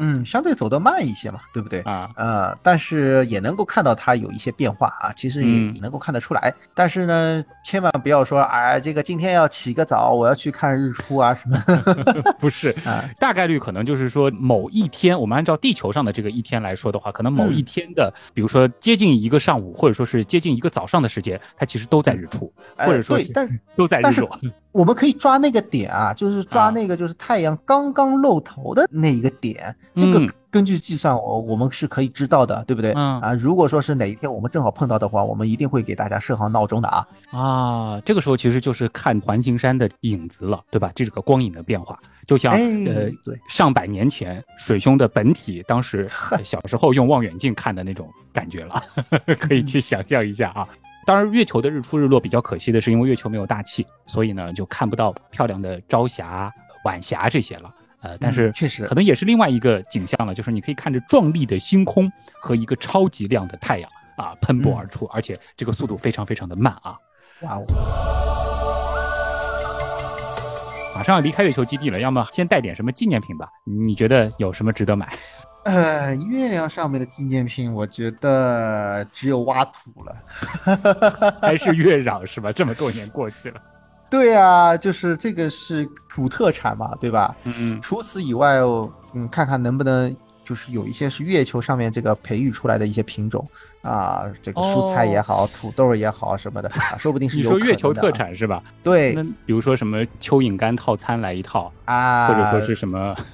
[0.05, 2.11] 嗯，相对走得慢一些嘛，对不对啊？
[2.17, 6.53] 呃，但是也能够看到它有一些变化啊，其实也能够看得出来。
[6.75, 11.57] 但是呢，千万不要说，哎，这个今天要起个早，我要去看日出啊什么？
[12.41, 24.39] 不是啊，大概率可能就是说某一天，我们按照地球上的这个一天来说的话，可能某一天的，比如说接近一个上午，或者说是接近一个早上的时间，它其实都在日出，或者说但都在日落。
[24.73, 32.93] 我们可以抓那个点啊，就是抓那个就是太阳刚刚露头的那一个点，这个根据计算我我们是可以知道的，对不对？
[32.93, 40.91] 啊，如果说是哪一天我们正好碰到的话，我们一定会给大家设好闹钟的啊啊，这个时候其实就是看环形山的影子了，对吧？
[40.95, 43.11] 这个光影的变化，就像呃
[43.49, 46.09] 上百年前水兄的本体当时
[46.43, 48.83] 小时候用望远镜看的那种感觉了，
[49.39, 50.67] 可以去想象一下啊。
[51.05, 56.53] 当然，月球的日出日落比较可惜的是，因为月球没有大气，所以呢就看不到漂亮的朝霞、
[56.85, 57.75] 晚霞这些了。
[58.01, 62.11] 呃，但是确实可能也是另外一个景象了，就是你可以看着壮丽的星空
[62.41, 66.97] 和一个超级亮的太阳啊喷薄而出，而且这个速度非常非常的慢啊。
[67.43, 67.65] 哇哦！
[70.95, 73.49] 马上要离开月球基地了，要么先带点什么纪念品吧？
[73.65, 75.13] 你觉得有什么值得买？
[75.65, 82.51] 呃，月亮上面的纪念品，我觉得只有挖土了， 还是月壤是吧？
[82.51, 83.61] 这么多年过去了，
[84.11, 87.35] 对啊，就是这个是土特产嘛，对吧？
[87.45, 88.57] 嗯，除此以外，
[89.15, 93.49] 嗯，看看能不能就是有一些是月球上面这个培育出来的一些品种
[93.83, 98.61] 啊，这个蔬菜也好，土豆也好什么的，说不定是你说月球特产是吧？
[98.83, 103.15] 对，那比如说什么蚯蚓干套餐来一套啊，或者说是什么？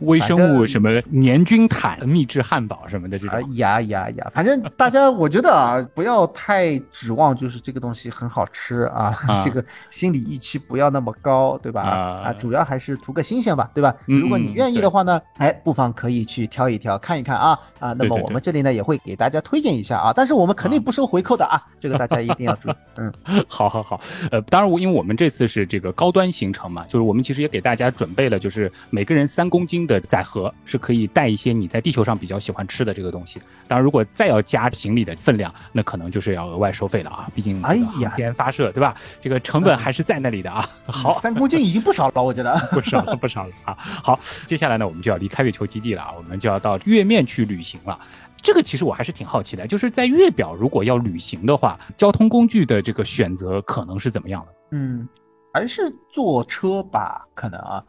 [0.00, 4.30] 微生物什么年菌毯、秘制汉堡什么的这种，呀呀呀！
[4.32, 9.12] 反正大家我觉得啊，不要太指望就是这个东西很好吃啊，
[9.44, 11.82] 这个心理预期不要那么高，对吧？
[12.22, 13.92] 啊，主要还是图个新鲜吧，对吧？
[14.06, 17.92] 如果你愿意的话呢，哎，不妨可以去挑一挑看一看啊啊。
[17.94, 22.74] 那么我们这里呢也会给大家推荐一下啊，但是我们肯定不收回扣的啊，这个大家一定要注意。
[22.96, 23.12] 嗯，
[23.48, 29.87] 好好好，呃，当然我因为我们这次是这个高端行程嘛，就是我们其实也给大家准备了，就是每个人三公斤。
[29.88, 33.40] 的载荷是可以带一些你在地球上比较喜欢吃的这个东西。
[33.66, 37.28] 当然，如果再要加行李的分量，那可能就是要额外收费了啊。
[37.34, 38.94] 毕竟，哎呀，天发射对吧？
[39.20, 40.68] 这个成本还是在那里的啊。
[40.86, 43.74] 好，三公斤已经不少了，我觉得 不少了，不少了啊。
[43.78, 47.98] 好，接下来呢，我们就要离开月球基地了啊，我们就要到月面去旅行了。
[48.40, 54.54] 这个其实我还是挺好奇的，就是在月表如果要旅行的话，交通工具的这个选择可能是怎么样的？
[54.72, 55.08] 嗯，
[55.52, 57.82] 还是坐车吧，可能啊，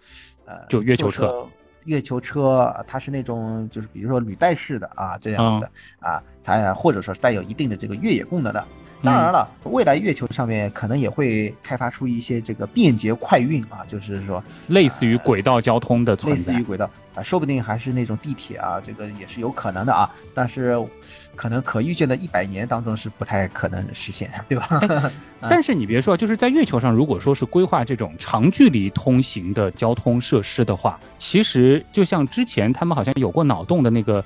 [0.48, 1.46] 呃，就月球车。
[1.86, 5.72] 月球车，它是那种就是比如说履带式的啊这样子的
[6.08, 8.64] 啊，它或者说是带有一定的这个越野功能的。
[9.02, 20.14] 当然了，未来月球上面可能也会开发出一些这个便捷快运啊，就是说类似于轨道交通的类似于轨道啊，说不定还是那种地铁啊，这个也是有可能的啊。
[20.34, 20.78] 但是
[21.34, 24.82] 可能可预见的一百年当中是不太可能实现，对吧？
[25.50, 34.22] 但是你别说，就是在月球上，如果说是规划这种长距离通行的交通设施的话，其实就像之前他们好像有过脑洞的那个。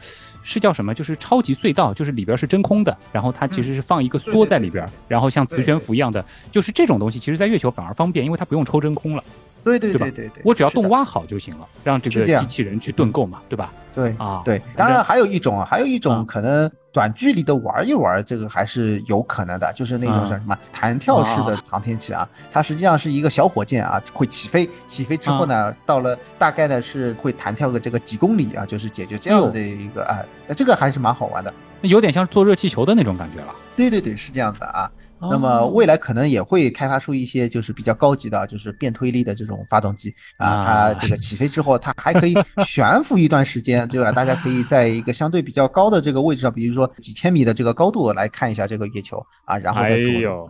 [0.46, 0.94] 是叫什么？
[0.94, 9.24] 就是超级隧道，就是里边是真空的，然后它其实是放一个梭在里边，然后像磁悬浮一样的，就是这种东西，其实在月球反而方便，因为它不用抽真空了。
[9.64, 13.72] 对对对对对，我只要洞挖好就行了，让这个机器人去盾构嘛，对吧？
[13.96, 14.62] 对啊，对。
[14.76, 33.54] 当然还有一种啊，还有一种可能短距离的玩一玩，这个还是有可能的，就是那种叫什么弹跳式的航天器啊，它实际上是一个小火箭啊，会起飞，起飞之后呢，到了大概呢是会弹跳个这个几公里啊，就是解决这样的一个啊，那这个还是蛮好玩的，那有点像坐热气球的那种感觉了。
[33.76, 34.90] 对对对，是这样子的啊。
[35.20, 40.66] 那么未来可能也会开发出一些就是比较高级的，就是变推力的这种发动机啊。
[40.66, 42.34] 它这个起飞之后，它还可以
[42.66, 44.12] 悬浮一段时间，对吧？
[44.12, 50.50] 大家可以在一个相对比较高的这个位置上，比如说几千米的这个高度来看一下这个月球啊，然后再做。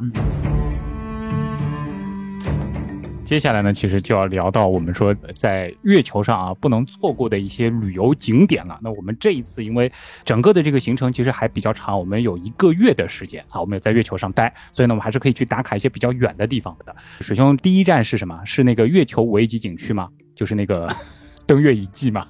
[3.33, 8.77] 接下来呢，其实就要聊到我们说在月球上啊不能错过的一些旅游景点了。
[8.83, 9.91] 那我们这一次因为
[10.23, 16.95] 整个的这个行程其实还比较长，我们有一个月的时间啊，我们也在月球上待，所以呢，我们还是可以去打卡一些比较远的地方的。
[17.21, 18.39] 水兄第一站是什么？
[18.45, 20.09] 是那个月球五 A 级景区吗？
[20.35, 20.87] 就是那个
[21.47, 22.27] 登月遗迹吗？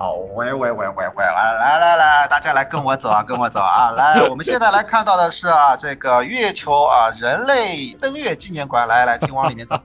[0.00, 3.90] 哦，喂喂喂喂喂，来来来来，大家来跟我走啊，跟我走啊！
[3.96, 9.78] 来，我们现在来看到的是啊，这个月球啊，人类登月纪念馆，来来，请往里面走。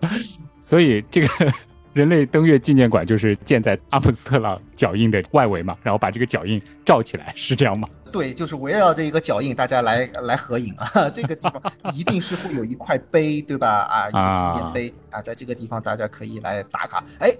[0.60, 1.28] 所以这个。
[1.92, 7.88] 人类登月纪念馆就是建在阿姆斯特朗脚印的外围嘛，然后把这个脚印罩起来，是这样吗？
[8.10, 11.08] 对，就是围绕这一个脚印，大家来来合影啊。
[11.14, 11.62] 这个地方
[11.94, 13.68] 一定是会有一块碑，对吧？
[13.84, 17.04] 啊，一个纪念碑啊，在这个地方大家可以来打卡。
[17.20, 17.30] 哎，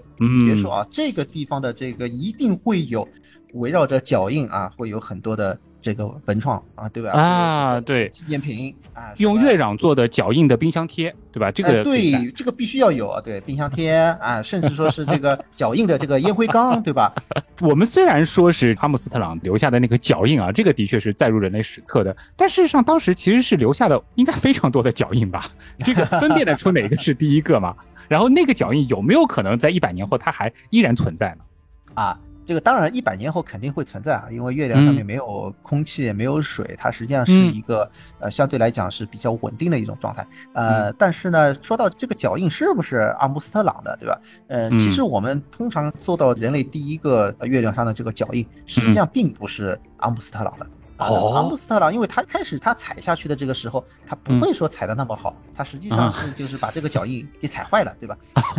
[0.45, 3.07] 别说啊，这个地方的这个一定会有
[3.53, 5.59] 围绕着脚印啊，会有很多的。
[5.81, 7.11] 这个文创啊，对吧？
[7.11, 11.51] 啊，对，纪念品啊，用月壤做的脚印的冰箱贴，对吧？
[11.51, 17.13] 这个对，这个必须要有啊，对，冰箱贴啊，甚至说是这个 脚印的这个烟灰缸，对吧？
[17.61, 25.49] 我们虽然说是阿姆斯特朗留下的那个脚印啊，这个的确是载入人类史册的，但事实上当时其实是留下了应该非常多的脚印吧？
[25.83, 27.75] 这个分辨得出哪个是第一个吗？
[28.07, 31.43] 然后那个脚印有没有可能在一百年后它还依然存在呢？
[31.95, 32.19] 啊？
[32.51, 40.27] 这个当然，一百年后肯定会存在啊，因为月亮上面没有空气，没有水，它实际上是一个呃相对来讲是比较稳定的一种状态。
[40.53, 44.19] 呃，但是呢，说到这个脚印是不是阿姆斯特朗的，对吧？
[44.49, 50.67] 呃，其实我们通常做到人类第一个月亮上的这个脚印，实际上并不是阿姆斯特朗的。
[50.97, 58.17] 哦，阿姆斯特朗，因为他开始他踩下去的这个时候，他不会说踩的那么好，他实际上是就是把这个脚印给踩坏了，对吧？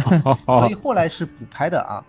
[0.48, 2.02] 所以后来是补拍的啊。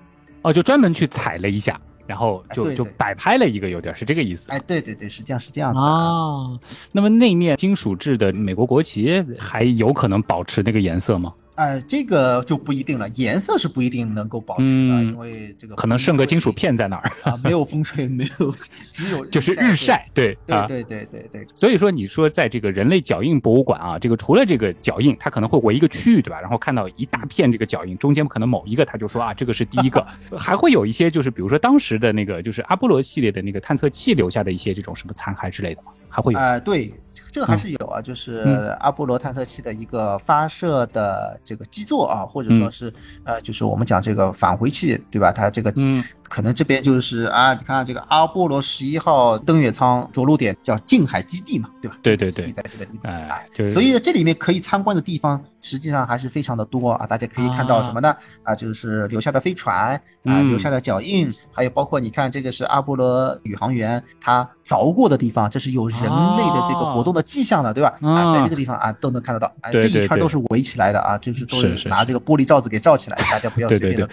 [0.43, 4.45] 哦，就专门去踩了一下，然后就就摆拍了一个，有点是这个意思。
[4.49, 6.59] 哎，对对对，是这样是这样子啊。
[6.91, 11.33] 那么那面金属制的美国国旗还有可能保持那个颜色吗？
[11.55, 18.53] 哎，这个就不一定了，颜色是不一定能够保持的，因为这个可能剩个金属片在那儿啊，没有风吹，没有，
[18.91, 21.47] 只有就是日晒，对对对对对对。
[21.53, 26.41] 所以说，你说在这个人类脚印博物馆啊，这个除了这个脚印，它可能会围一个区域，对吧？
[26.41, 30.03] 然后看到一大片这个脚印，中间可能某一个他就说啊，这个是第一个，
[30.35, 35.91] 还会有一些就是比如说当时的那个就是阿波罗系列的那个探测器留下的一些这种什么残骸之类的吗？
[36.09, 36.39] 还会有？
[36.39, 36.91] 啊，对。
[37.33, 42.93] 这个还是有啊，就是阿波罗探测器的一个发射的这个基座啊，或者说是
[43.23, 45.31] 呃，就是我们讲这个返回器，对吧？
[45.31, 46.03] 它这个嗯。
[46.33, 51.95] 可能这边就是啊，你看这个阿波罗十一号登月舱着陆点叫近海基地嘛，对吧？
[52.01, 57.05] 对对对，在这个地方，哎，所以这里面可以参观的地方实际上还是非常的多啊。
[57.05, 58.15] 大家可以看到什么呢？
[58.41, 59.93] 啊，就是留下的飞船
[60.23, 67.93] 啊，留下的脚印，还有包括你看这个是阿波罗宇航员他凿过的地方，这是有人类的这个活动的迹象的，对吧？
[68.01, 74.09] 啊，在这个地方啊都能看得到，哎，这一圈都是围起来的啊，就是都是拿这个玻璃罩子给罩起来，大家不要随便的。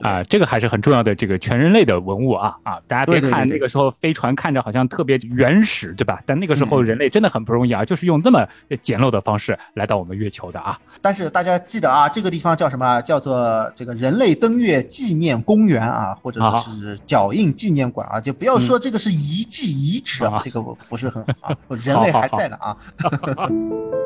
[0.00, 2.78] 啊，这个还是很重要的，这个全人类的文物啊啊！
[2.86, 6.20] 大家别看那个时候飞船看着好像特别原始，对吧？
[6.26, 8.46] 但那个时候人类真的很不容易啊，就是用那么
[8.82, 10.78] 简陋的方式来到我们月球的啊。
[11.00, 13.00] 但是大家记得啊，这个地方叫什么？
[13.02, 21.54] 叫做这个人类登月纪念公园啊，或者说是脚印纪念馆啊，就不要说这个是遗迹遗址啊，这个不是很好，
[21.84, 22.76] 人类还在呢啊。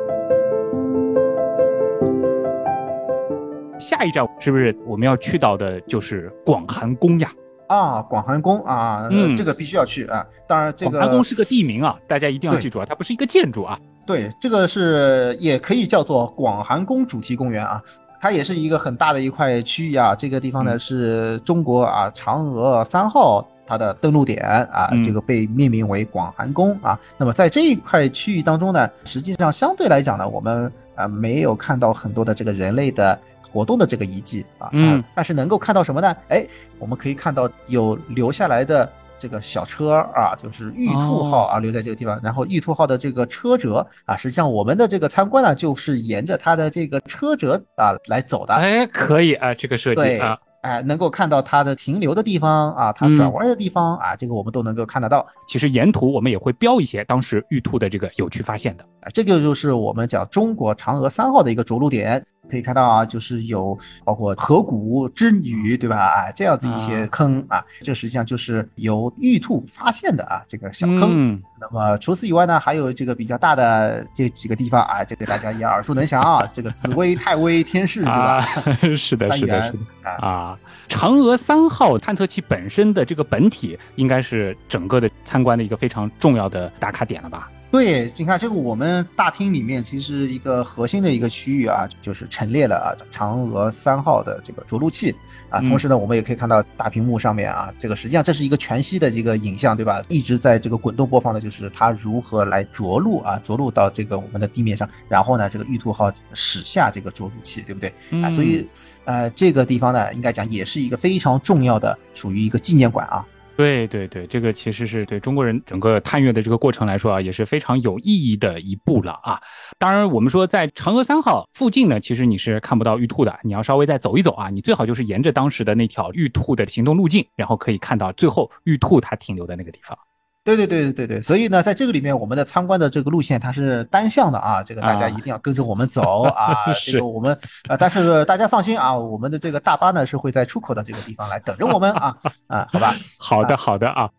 [3.79, 7.31] 下一站是不是我们要去到的就是广寒宫呀？
[7.67, 10.25] 啊，广寒宫啊，嗯，这个必须要去啊。
[10.47, 13.79] 当然，这个广寒宫是个地名啊，大家一定要记住啊，它不是一个建筑啊。
[14.07, 17.79] 对，这个是也可以叫做广寒宫主题公园啊，
[18.19, 20.15] 它也是一个很大的一块区域啊。
[20.15, 26.99] 这个地方呢是中国啊嫦娥三号它的登陆点啊，这个被命名为广寒宫啊。
[27.17, 33.19] 那么在这一块区域当中呢，实际上相对来讲呢，我们啊没有看到很多的这个人类的。
[33.51, 36.15] 活动的这个遗迹啊，嗯，但是能够看到什么呢？
[36.29, 36.45] 哎，
[36.77, 42.19] 我们可以看到有留下来的这个小车啊，就是玉兔号啊，留在这个地方。
[42.23, 48.53] 然后玉兔号的这个车辙啊，实际上我们的这个参观呢，就是沿着它的这个车辙啊来走的。
[48.53, 50.37] 哎，可以啊，这个设计啊。
[50.61, 55.25] 哎，能够看到它的停留的地方啊，它转弯的地方啊，这个我们都能够看得到。
[55.47, 58.83] 其实沿途我们也会标一些当时玉兔的这个有趣发现的。
[58.83, 62.21] 啊这个就是我们讲中国嫦娥三号的一个着陆点。
[62.49, 65.97] 可以看到啊，就是有包括河谷之女，对吧？
[65.97, 71.41] 啊，这样子一些坑啊，这实际上就是由玉兔发现的啊，这个小坑。
[71.61, 78.41] 那么除此以外呢，还有这个比较大的这几个地方啊，这个大家也耳熟能详啊，这个紫薇、太微、天市，对吧？
[78.97, 79.73] 是的，是的，是
[80.03, 80.57] 的啊。
[80.87, 87.49] 嫦娥三号探测器本身的这个本体，应该是整个的参观的一个非常重要的打卡点了吧？
[87.71, 95.15] 对，你看这个我们大厅里面其实一个核心的一个区域啊，就是陈列了啊嫦娥三号的这个着陆器
[95.51, 100.01] 啊，同时呢，我们也可以看到大屏幕上面啊，这个实际上这是一个全息的这个影像，对吧？
[100.07, 107.93] 一直在这个滚动播放的就是它如何来着陆啊，着陆到这个我们的地面上，然后呢，这个玉兔号驶下这个着陆器，对不对？
[108.23, 108.67] 啊，所以
[109.05, 113.23] 呃，这个地方呢，应该讲也是一个非常重要的，属于一个纪念馆啊。
[113.59, 119.37] 对对对，这个其实是对中国人整个探月的这个过程来说啊，也是非常有意义的一步了啊。
[119.77, 124.49] 当然，我们说在嫦娥三号附近呢，其实你是看不到玉兔的，你要稍微再走一走啊。
[124.49, 129.97] 你最好就是沿着当时的那条玉兔的行动路径，然后可以看到最后玉兔它停留的那个地方。
[130.43, 136.55] 对对对对对对，所以呢，在这个里面，我们的参观的这个路线它是单向的啊，这个大家一定要跟着我们走 啊。
[136.85, 137.37] 这个我们
[137.67, 142.15] 啊，但是大家放心啊，我们的这个大巴呢是会在出口的这个地方来等着我们啊
[142.47, 142.95] 啊，好吧？
[143.19, 144.09] 好的好的啊。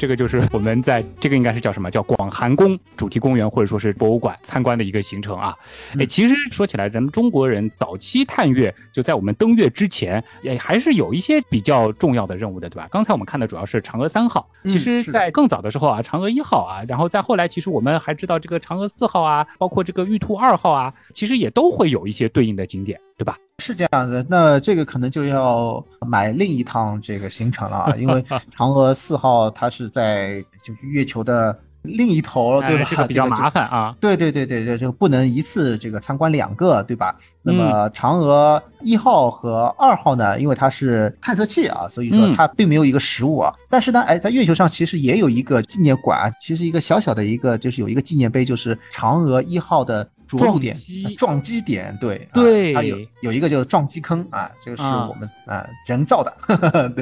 [0.00, 5.54] 这个就是我们在这个应该是叫什么叫广寒宫主题公园或者说是博物馆参观的一个行程啊。
[5.98, 12.88] 哎，其实说起来，咱们中国人早期探月就在我们登月之前，也还是有一些比较重要的任务的，对吧？
[12.90, 23.36] 刚才我们看的主要是嫦娥三号，其实在更早的时候啊，嫦娥一号啊，然后再后来，其实我们还知道这个嫦娥四号啊，包括这个玉兔二号啊，其实也都会有一些对应的景点，对吧？
[23.58, 28.22] 是这样子，那这个可能就要买另一趟这个行程了啊，因为
[28.56, 32.86] 嫦娥四号它是在就是月球的另一头，对吧？
[32.88, 33.94] 这个比 较麻烦啊。
[34.00, 37.14] 对对对对，对就不能一次这个参观两个，对吧？
[37.42, 43.54] 那么嫦娥一号和二号呢，因为它是探测器啊，所以说它并没有一个实物啊。
[43.68, 50.08] 但是呢，哎，在月球上其实也有一个纪念馆，其实一个小小的一个就是有一个纪念碑，就是嫦娥一号的。
[50.38, 50.76] 着陆点、
[51.16, 56.32] 撞击点，对对，它有有一个叫撞击坑啊，这个是我们啊人造的。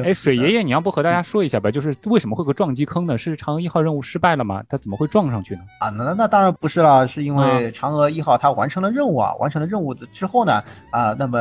[0.05, 1.70] 哎，水爷爷，你要不和大家说一下吧？
[1.70, 3.16] 就是为什么会个撞击坑呢？
[3.18, 4.62] 是嫦娥一号任务失败了吗？
[4.68, 5.61] 它怎么会撞上去呢？
[5.81, 11.39] 啊，那那当然不是了，是因为嫦娥一号它完成了任务啊，完成了任务的之后呢，啊，那么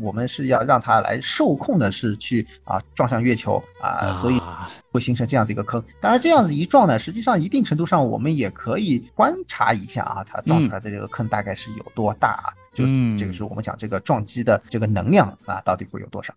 [0.00, 4.40] 我们是要让它来受控的是去啊撞向月球啊，所以。
[4.90, 12.52] 会形成这样子一个坑，当然这样子一撞呢，实际上一定程度上我们也可以观察一下啊，它撞出来的这个坑大概是有多大啊？
[12.74, 12.84] 就
[13.16, 16.34] 这个是我们讲这个撞击的这个能量啊，到底会有多少？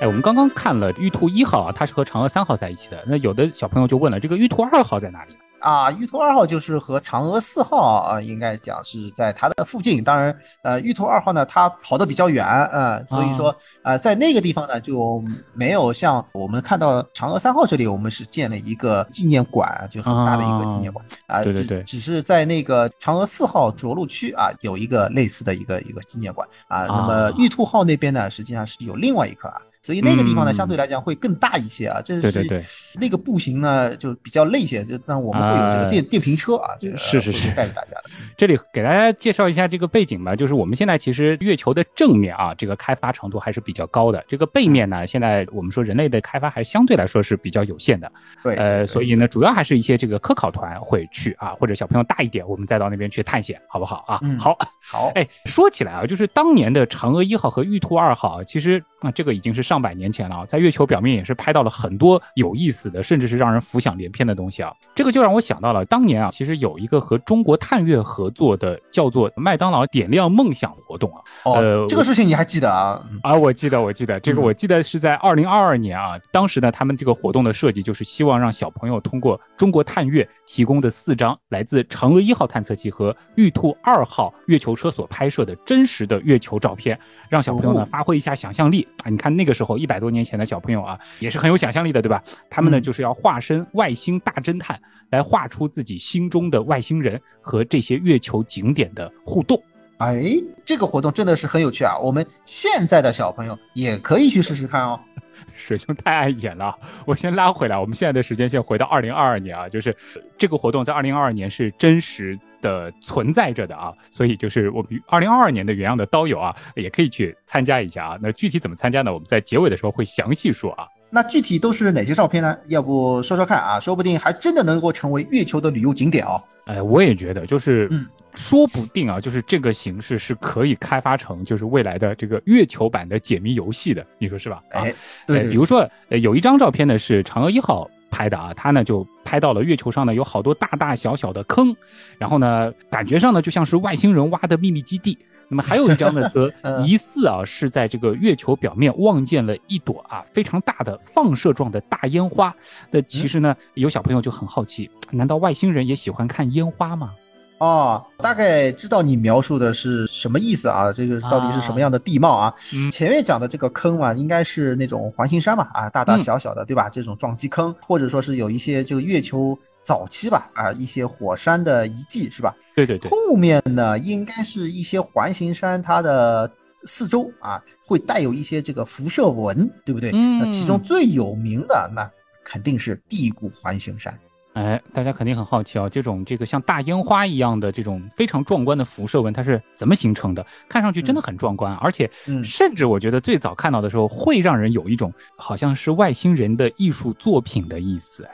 [0.00, 5.36] 哎，我们刚刚看了玉兔一号啊，它是和嫦娥三号在一起的，那有的小朋友就问了，这个玉兔二号在哪里？
[5.60, 10.02] 啊，玉兔二号就是和嫦娥四号啊，应该讲是在它的附近。
[10.02, 15.22] 当然，呃，玉兔二号呢，它跑得比较远，嗯，所以说，呃，在那个地方呢，就
[15.54, 21.42] 没有像我们看到嫦娥三号这里，我们是建了一个纪念馆，就很大的一个纪念馆啊。
[21.42, 21.82] 对对对。
[21.82, 26.86] 只是在那个嫦娥四号着陆区啊，有一个类似的一个一个纪念馆啊。
[26.86, 29.60] 那么玉兔号那边呢，实际上是有另外一颗啊。
[29.88, 32.02] 所以那个地方呢，相对来讲会更大一些啊。
[32.04, 32.62] 这是
[33.00, 34.84] 那个步行呢，就比较累些。
[34.84, 38.02] 就但我们会有这个电电瓶车啊，这个是是是带着大家的。
[38.36, 44.22] 这里给大家介绍一下这个背景吧，就是我们现在其实月球的正面啊，这个开发程度还是比较高的。
[44.28, 48.12] 这个背面呢，现在我们说人类的开发还相对来说是比较有限的。
[48.42, 54.20] 对，呃，所以呢，主要还是一些这个科考团会去啊，或者小朋友大一点，我们再到那边去探险，好不好啊？
[54.38, 54.54] 好，
[54.86, 55.10] 好。
[55.14, 64.72] 哎，说起来啊，就是当年的嫦娥一号和玉兔二号，其实啊，这个已经是上百年前了啊，在月球表面也是拍到了很多有意思的，甚至是让人浮想联翩的东西啊。
[64.94, 71.20] 这个就让我想到了当年啊，其实有一个和中国探月合作的叫做麦当劳点亮梦想活动啊。
[71.44, 73.00] 哦，这个事情你还记得啊？
[73.22, 76.18] 啊，我记得，我记得这个，我记得是在二零二二年啊。
[76.32, 86.98] 当时呢，他们这个活动的设计就是希望让小朋友通过中国探月提供的四张来自嫦娥一号探测器和玉兔二号月球车所拍摄的真实的月球照片，
[87.28, 89.10] 让小朋友呢发挥一下想象力啊。
[89.10, 92.22] 你看那个时候一百多年前的小朋友啊，也是很有想象力的，对吧？
[92.48, 99.60] 他们呢就是要化身外星大侦探，来画出自己心中的外星人和这些月球景点的互动。
[99.98, 100.22] 哎，
[100.64, 101.98] 这个活动真的是很有趣啊！
[101.98, 105.00] 我们现在的小朋友也可以去试试看哦。
[105.54, 106.74] 水兄太碍眼了，
[107.04, 107.76] 我先拉回来。
[107.76, 109.94] 我们现在的时间线回到二零二二年啊，就是
[110.36, 118.18] 这个活动在二零二二年是真实的存在着的啊，所以就是我们二零二二年的原样的刀友啊，也可以去参加一下啊。
[118.20, 119.12] 那具体怎么参加呢？
[119.12, 120.86] 我们在结尾的时候会详细说啊。
[121.10, 122.54] 那具体都是哪些照片呢？
[122.66, 123.80] 要不说说看啊？
[123.80, 126.42] 说不定还真的能够成为月球的旅游景点哦。
[126.66, 128.06] 哎，我也觉得，就是嗯
[128.38, 134.62] 说不定啊，就是这个形式是可以开发成就是未来的这个月球版的解谜游戏的，你说是吧？
[134.70, 134.94] 啊，哎，
[135.26, 141.74] 对比如说，呃，有一张照片呢是嫦娥一号拍的啊，它呢就拍到了月球上呢有好多大大小小的坑，
[142.16, 145.18] 然后呢感觉上呢就像是外星人挖的秘密基地。
[145.50, 152.54] 那么还有一张呢，则 嗯疑似啊是在这个月球表面望见了一朵啊非常大的放射状的大烟花。
[152.90, 157.12] 那其实呢，有小朋友就很好奇，难道外星人也喜欢看烟花吗？
[157.58, 160.92] 哦，大概知道你描述的是什么意思啊？
[160.92, 162.54] 这个到底是什么样的地貌啊？
[162.74, 166.88] 嗯前面讲的这个坑嘛，应该是那种环形山嘛，啊，大大嗯小小的，对吧？
[166.88, 172.54] 这种撞击坑，或者说是有一些这个月球早期吧，啊，一些火山的遗迹，是吧？
[172.76, 176.48] 对对对，后面呢，应该是一些环形山，它的
[176.86, 180.12] 四周啊，会带有一些这个辐射纹，对不对？
[180.14, 182.08] 嗯那其中最有名的那
[182.44, 184.16] 肯定是地谷环形山。
[184.58, 190.44] 哎，大家肯定很好奇啊，这种这个像大烟花一样的这种非常壮观的辐射纹，它是怎么形成的？
[190.68, 198.28] 看上去真的很壮观，而且嗯甚至我觉得最早看到的时候，会让人有一种好像是外星人的艺术作品的意思。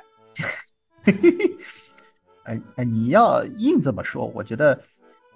[2.44, 4.80] 哎 哎，你要硬这么说，我觉得，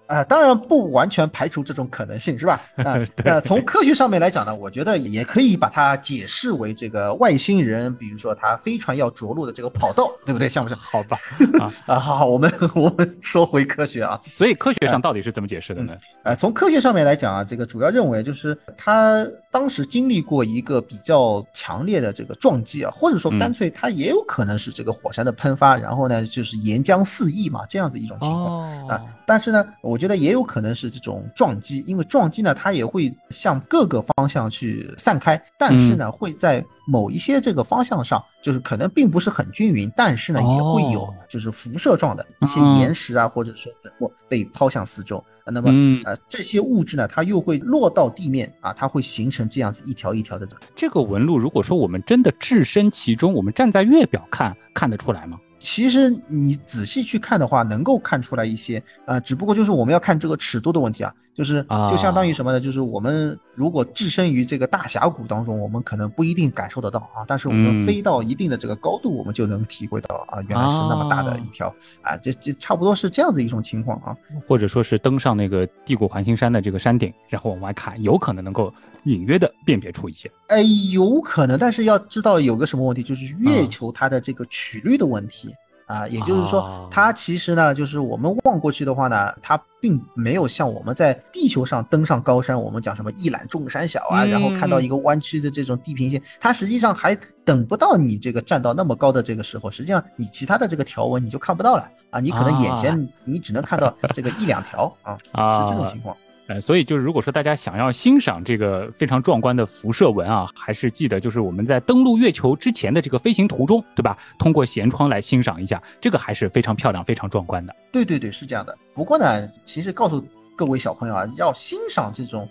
[0.09, 2.61] 啊、当然不完全排除这种可能性，是吧？
[2.83, 10.49] 啊、那从科学上面来讲呢，我觉得也可以把它解释为这个外星人，比如说他飞船要着陆的这个跑道，对不对？
[10.49, 10.79] 像不像？
[10.79, 11.19] 好吧，
[11.87, 15.95] 啊，好好，我们 我们说回科学啊，所以科学上到底是怎么解释的呢？
[16.23, 23.39] 呃，从科学上面来讲啊，这个主要认为就是它当时经历过一个比较强烈的这个撞击啊，或者说嗯。
[23.39, 28.89] 干脆它也有可能是这个火山的喷发，然后呢就是岩浆四溢嘛，这样子一种情况。
[28.89, 45.19] 啊哦，但是呢，我觉得也有可能是这种撞击，因为撞击呢，它也会向各个方向去散开，但是呢，会在某一些这个方向上，就是可能并不是很均匀，但是呢，也会有哦就是辐射状的一些嗯岩石啊，或者说粉末被抛向四周。
[45.45, 50.49] 啊那么，嗯，呃，这些物质呢，它又会落到地面啊，它会形成这样子一条一条的。
[50.75, 55.39] 这个纹路，如果说我们真的置身其中，我们站在月表看，看得出来吗？
[55.59, 62.61] 其实你仔细去看的话，能够看出来一些，呃，只不过就是我们要看这个尺度的问题啊，就是啊就相当于什么呢？
[62.61, 74.17] 就是我们如果置身于这个大峡谷当中，我们可能不一定感受得到啊，但是我们嗯飞到一定的这个高度，我们就能体会到啊，原来是那么大的一条啊，这这差不多是这样子一种情况啊。
[74.47, 78.73] 或者说是登上那个地谷环形山的这个山顶，然后往外看，有可能能够
[79.09, 80.31] 隐约的辨别出一些。
[80.49, 85.55] 哎，有可能，但是要知道有个什么问题，就是月嗯球它的这个曲率的问题。
[85.89, 106.15] 啊，也就是说哦，它其实呢，就是我们望过去的话呢，它并没有像我们在地球上登上高山，我们讲什么一览众山小啊，嗯然后看到一个弯曲的这种地平线，它实际上还等不到你这个站到那么高的这个时候，实际上你其他的这个条纹你就看不到了啊，你可能眼前你只能看到这个一两条啊，啊是这种情况。
[106.49, 114.17] 呃，所以就是如果说大家想要欣赏这个非常壮观的辐射纹啊，还是记得就是我们在登陆月球之前的这个飞行途中，对吧？
[114.39, 117.77] 通过舷窗来欣赏一下，这个还是非常漂亮、非常壮观的。
[117.93, 118.75] 对对对，是这样的。
[118.95, 120.27] 不过呢，其实告诉
[120.57, 122.49] 各位小朋友啊，要欣赏这种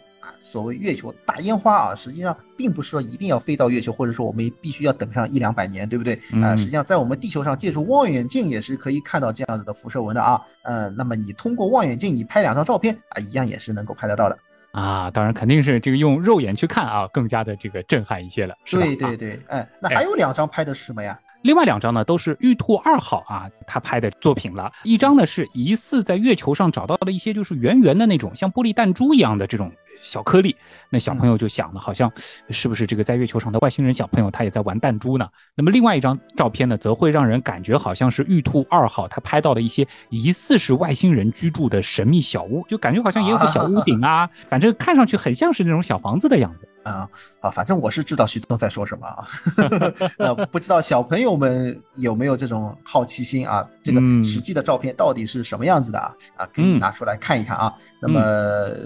[0.50, 6.14] 所谓月球大烟花啊，实际上并不是说一定要飞到月球，或者说我们必须要等上一两百年，对不对？
[6.14, 10.42] 啊、嗯实际上在我们地球上借助望远镜也是可以看到这样子的辐射纹的啊。
[10.64, 14.38] 呃，那么你通过望远镜你拍两张照片啊，一样也是能够拍得到的。
[14.72, 21.20] 啊，当然肯定是这个用肉眼去看啊，更加的这个震撼一些了，对对对，哎，那哎还有两张拍的是什么呀？
[21.44, 24.72] 另外两张呢，都是玉兔二号啊，他拍的作品了。
[24.84, 29.72] 一张呢是疑似在月球上找到了一些就是圆圆的那种像玻璃弹珠一样的这种
[30.02, 30.56] 小颗粒。
[30.90, 32.10] 那小朋友就想了，好像
[32.50, 35.28] 是不是这个在月球上的外星人小朋友他也在玩弹珠呢？
[35.54, 46.68] 那么另外一张照片呢，则会让人感觉好像是玉兔二号他拍到了一些疑似是外星人居住的神秘小屋，就感觉好像也有个小屋 顶啊，反正看上去很像是那种小房子的样子。
[46.88, 47.06] 啊
[47.42, 49.28] 啊，反正我是知道徐东在说什么啊，
[50.20, 53.68] 呃，不知道小朋友们有没有这种好奇心啊？
[53.84, 56.16] 这个嗯实际的照片到底是什么样子的啊？
[56.38, 57.74] 啊，可以嗯拿出来看一看啊。
[58.02, 58.22] 那么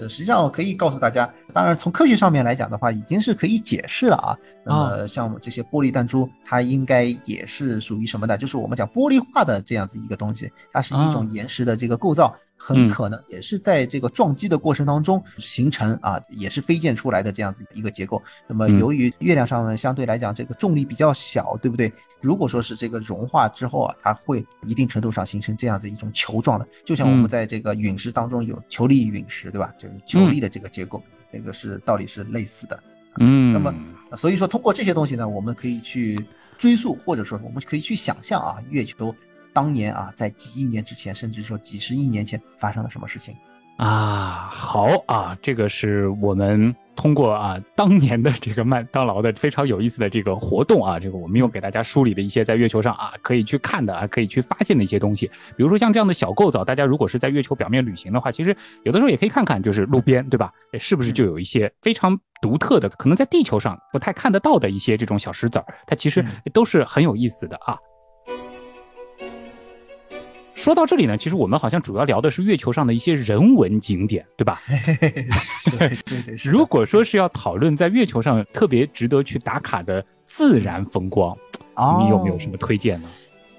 [0.08, 4.38] 实际上我可以告诉大家，当然从科学上面来讲的话，已经是可以解释了啊。
[4.64, 8.38] 那么像这些玻璃弹珠，它应该也是属于什么呢？
[8.38, 12.32] 就是我们讲玻璃化的这样子一个东西，它是一种岩石的这个构造。
[12.64, 18.22] 很可能也是在这个撞击的过程当中形成啊，也是飞溅出来的这样子一个结构。
[18.46, 21.92] 那么由于月亮上呢相对来讲这个重力比较小，对不对？
[22.20, 29.74] 如果说是这个融化之后啊，它会一定程度上形成这样子一种球状的，就像我们在这个陨石当中有球粒陨石，对吧？
[29.76, 31.02] 就是球粒的这个结构，
[31.32, 32.80] 这个是道理是类似的。
[33.18, 33.74] 嗯，那么
[34.16, 36.24] 所以说通过这些东西呢，我们可以去
[36.58, 39.12] 追溯，或者说我们可以去想象啊，月球
[39.52, 43.36] 当年啊，在几亿年之前，甚至说几十亿年前发生了什么事情。
[43.78, 55.26] 啊，好啊，这个是我们通过啊当年的这个麦当劳的非常有意思的这个活动啊，这个我们又给大家梳理了一些在月球上啊可以去看的啊，可以去发现的一些东西，
[55.56, 60.52] 比如说像这样的小构造，大家如果是在月球表面旅行的话，其实有的时候也可以看看，就是路边对吧？
[60.78, 67.76] 是不是就有一些非常独特的，可能在地球上不太看得到的一些这种小石子儿，它其实都是很有意思的啊。
[70.62, 74.60] 说到这里呢，其实我们好像主要聊的是月球上的一些人文景点，对吧？
[75.76, 81.36] 对对对，如果说是要讨论在月球上特别值得去打卡的自然风光，
[81.98, 83.08] 你有没有什么推荐呢？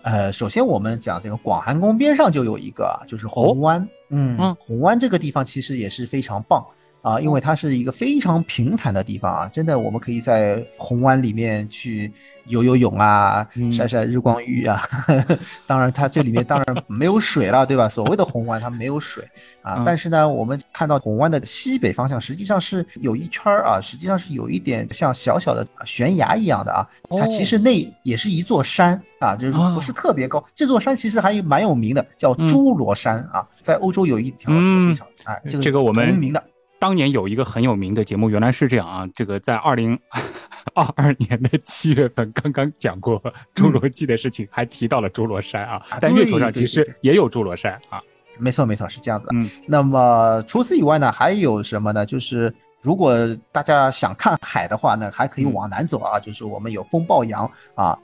[0.03, 3.85] 呃，首先我们讲这个广寒宫边上就有一个，就是红湾。
[4.07, 6.65] 嗯，红湾这个地方其实也是非常棒。
[7.03, 12.09] 啊，因为它是一个非常平坦的地方啊，真的，我们可以在红湾里面去
[12.45, 14.81] 游游泳啊，晒晒日光浴啊。
[15.67, 17.89] 当然，它这里面当然没有水了，对吧？
[17.89, 19.27] 所谓的红湾它没有水
[19.61, 26.87] 啊，但是呢，我们看到红湾的西北方向实际上是有一圈儿啊，实际上是有一点像小小的悬崖一样的啊。
[27.17, 30.41] 它其实那也是一座山啊，就是不是特别高。
[30.55, 36.41] 这座山其实还蛮有名的，叫侏罗山啊，在欧洲有一条非常哎，这个这个我们同名的。
[36.83, 39.07] 当年有一个很有名的节目，原来是这样啊。
[39.15, 39.97] 这个在二零
[40.75, 43.23] 二二年的七月份刚刚讲过
[43.55, 45.81] 侏罗纪的事情，还提到了侏罗山啊。
[46.01, 48.01] 但月球上其实也有侏罗山啊。
[48.37, 49.29] 没错没错，是这样子。
[49.31, 52.05] 嗯，那么除此以外呢，还有什么呢？
[52.05, 52.53] 就是
[52.83, 53.15] 如果
[53.51, 56.19] 大家想看海的话呢，还可以往南走啊。
[56.19, 57.97] 就是我们有风暴洋啊。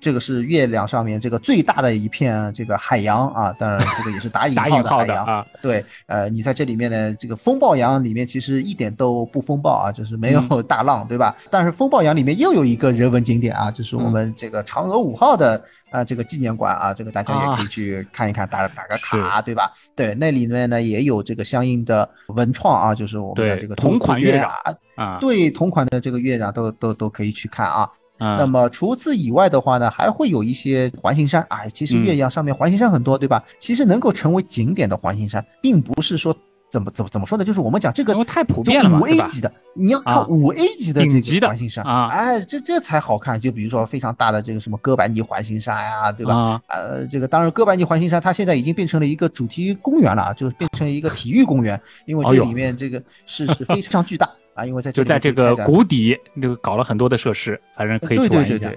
[0.00, 5.46] 这个是月亮上面这个最大的一片这个海洋啊，当然这个也是打 引号的海洋啊。
[5.60, 11.36] 对，呃，你在这里面呢，这个风暴洋里面其实一点都不风暴啊，就是没有大浪，对吧？
[11.50, 15.62] 但是风暴洋里面又有一个人文景点啊，就是我们这个嫦娥五号的
[15.94, 19.72] 啊这个纪念馆啊，这个大家也可以去看一看，打打个卡，对吧？
[19.94, 24.50] 对，那里面呢也有这个相应的文创啊，就是我们的这个同款月壤
[24.96, 27.88] 啊，对，同款的这个月壤都都都可以去看啊。
[28.18, 31.66] 那么除此以外的话呢，还会有一些环形山啊。
[31.68, 33.42] 其实岳阳上面环形山很多，对吧？
[33.58, 36.34] 其实能够成为景点的环形山，并不是说
[36.74, 37.44] 怎么怎么怎么说呢？
[37.44, 43.38] 就是我们讲这个太普遍了嘛，五 A 级的，你要看五 A 级的这个环形山啊，哎，这这才好看。
[43.38, 46.60] 就比如说非常大的这个什么哥白尼环形山呀，对吧？
[46.66, 54.28] 呃，这个当然哥白尼环形山它现在已经变成了一个主题公园了，就是变成一个体育公园，因为这里面这个是是非常巨大。
[54.54, 58.70] 啊，因为在就在这个谷底，这个搞了很多的设施，反正可以去玩一下。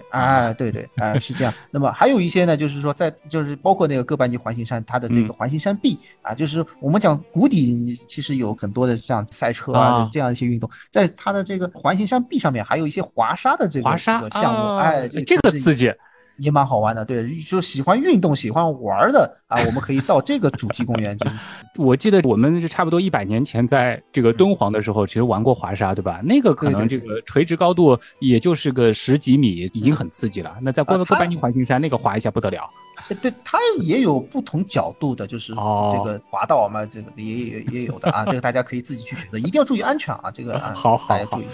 [0.53, 1.53] 对，对对，啊，是这样。
[1.71, 15.93] 那么还有一些呢，就是说在就是包括那个哥白尼环形山，它的这个环形山壁啊，就是我们讲谷底其实有很多的像赛车啊这样一些运动，在它的这个环形山壁上面还有一些滑沙的这个项目，哎，这个刺激。
[16.39, 21.29] 也蛮好玩的，对，就喜欢运动、喜欢玩的啊， 我们可以到这个主题公园去。
[21.77, 26.21] 我记得我们是差不多一百年前在这个敦煌的时候，其实玩过滑沙，对吧？
[26.23, 30.55] 那个可能这个垂直高度也就是个十几米，已经很刺激了。
[30.61, 32.69] 那在哥哥白尼环形山那个滑一下不得了。
[33.21, 38.25] 对，它也有不同角度的，就是这个滑道嘛，这个也也也有的啊。
[38.25, 40.31] 这个大家可以自己去选择，一定要注意安全啊。
[40.31, 41.45] 这个啊，好好好，注意。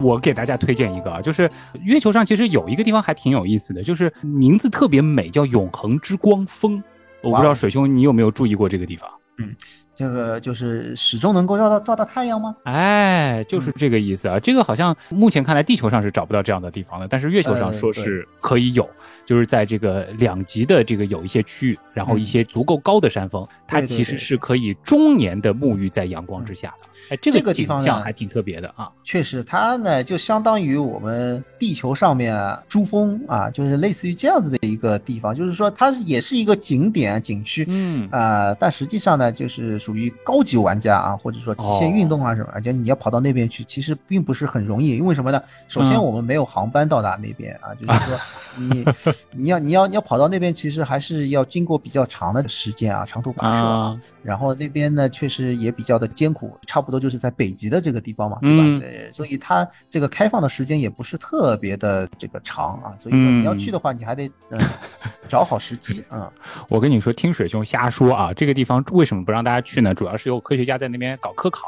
[0.00, 1.48] 我给大家推荐一个啊，就是
[1.82, 6.82] 月球上其实有一个地方还挺有意思的，就是名字特别美，叫永恒之光峰。
[7.20, 9.08] 我不知道水兄你有没有注意过这个地方？
[9.38, 9.54] 嗯。
[9.98, 12.54] 这个就是始终能够绕到照到太阳吗？
[12.62, 14.38] 哎，就是这个意思啊。
[14.38, 18.88] 这个好像目前看来地球上是找不到这样的地方的，但是月球上说是可以有，
[19.26, 26.88] 就是在这个两极的这个有一些区域，然后一些足够高的山峰，它其实是可以终年的沐浴在阳光之下的。
[27.10, 28.90] 哎，这个地方象还挺特别的啊。
[29.04, 32.36] 确实，它呢就相当于我们地球上面
[32.68, 39.68] 珠峰啊，就是类似于这样子的一个地方，就是说它也是一个景点景区，嗯啊，但实际上呢就是。
[39.78, 44.96] 属于高级玩家啊，或者说极限运动啊什么，就你要跑到那边去，其实并不是很容易。
[44.96, 45.40] 因为什么呢？
[45.68, 48.18] 首先我们没有航班到达那边啊，就是说
[48.56, 48.84] 你
[49.32, 54.00] 你要你要你要跑到那边，其实还是要经过比较长的时间啊，长途跋涉啊。
[54.22, 59.10] 然后那边呢，确实也比较的艰苦，差不多就是在北极的这个地方嘛，对吧？
[59.12, 62.92] 所以它这个开放的时间也不是特别的这个长啊。
[63.00, 64.60] 所以说你要去的话，你还得嗯
[65.28, 66.30] 找好时机啊。
[66.68, 69.78] 我跟你说，听水兄瞎说啊，这个地方为什么不让大家去？
[69.80, 71.62] 呢，主要是有科学家在那边搞科考，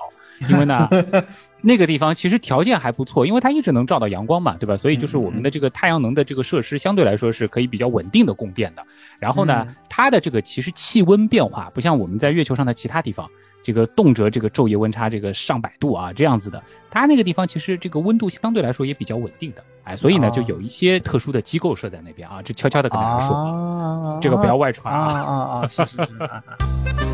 [0.49, 0.89] 因为呢，
[1.63, 4.77] 那个地方其实条件还不错，因为它一直能照到阳光嘛，对吧？
[4.77, 8.83] 所以就是我们的这个太阳能的这个设施相对来说是可以比较稳定的供电的。
[9.19, 13.29] 然后呢，它的这个其实气温变化不像我们在月球上的其他地方，
[13.63, 27.10] 这个动辄这个昼夜温差这个上百度啊这样子的，它那个地方其实这个温度相对来说也比较稳定的，哎，所以呢就有一些特殊的机构设在那边啊，这悄悄的跟大家说，这个不要外传啊啊啊，是是是。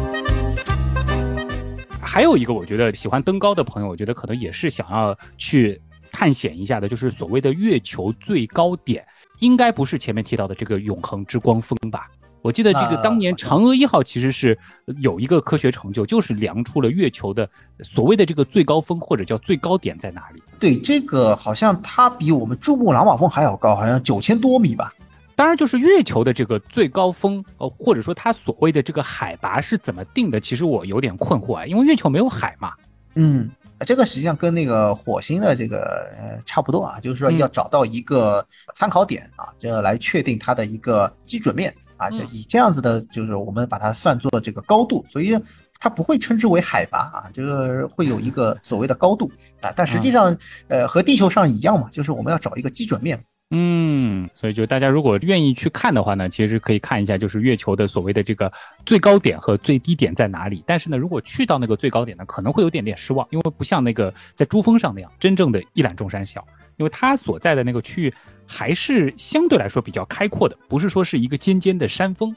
[2.16, 5.78] 还有一个我觉得喜欢登高的朋友，我觉得可能也是想要去
[6.10, 9.06] 探险一下的，就是所谓的月球最高点，
[9.40, 12.08] 应该不是前面提到的这个永恒之光峰吧？
[12.40, 14.58] 我记得这个当年嫦娥一号其实是
[15.02, 17.46] 有一个科学成就，就是量出了月球的
[17.80, 20.42] 所谓的这个最高峰或者叫最高点在哪里。
[20.58, 24.90] 对，这个好像它比我们珠穆朗玛峰还要高，好像九千多米吧。
[25.36, 30.40] 当然，就是月球的这个最高峰，呃，或者说它所谓的这个海拔是怎么定的？
[30.40, 32.72] 其实我有点困惑啊，因为月球没有海嘛。
[33.14, 33.48] 嗯。
[33.80, 38.42] 这个实际上跟那个火星的这个呃差不多啊，就是说要找到一个
[38.74, 45.38] 参考点啊，这来确定它的一个基准面啊，就以这样子的，就是我们把它算作这个高度，所以
[45.78, 49.30] 它不会称之为海拔啊，就是会有一个所谓的高度
[49.60, 50.34] 啊，但实际上
[50.68, 53.22] 呃和地球上一样嘛，就是我们要找一个基准面。
[53.50, 58.52] 嗯，所以就大家如果愿意去看的话呢，其实可以看一下，就是月球的所谓的这个
[58.84, 60.64] 最高点和最低点在哪里。
[60.66, 66.44] 但是呢，如果去到那个最高点呢，可能会有点点失望，因为不像那个在珠峰上那样真正的一览众山小，
[66.76, 68.12] 因为它所在的那个区域
[68.46, 72.34] 还是相对来说比较开阔的，不是说是一个尖尖的山峰。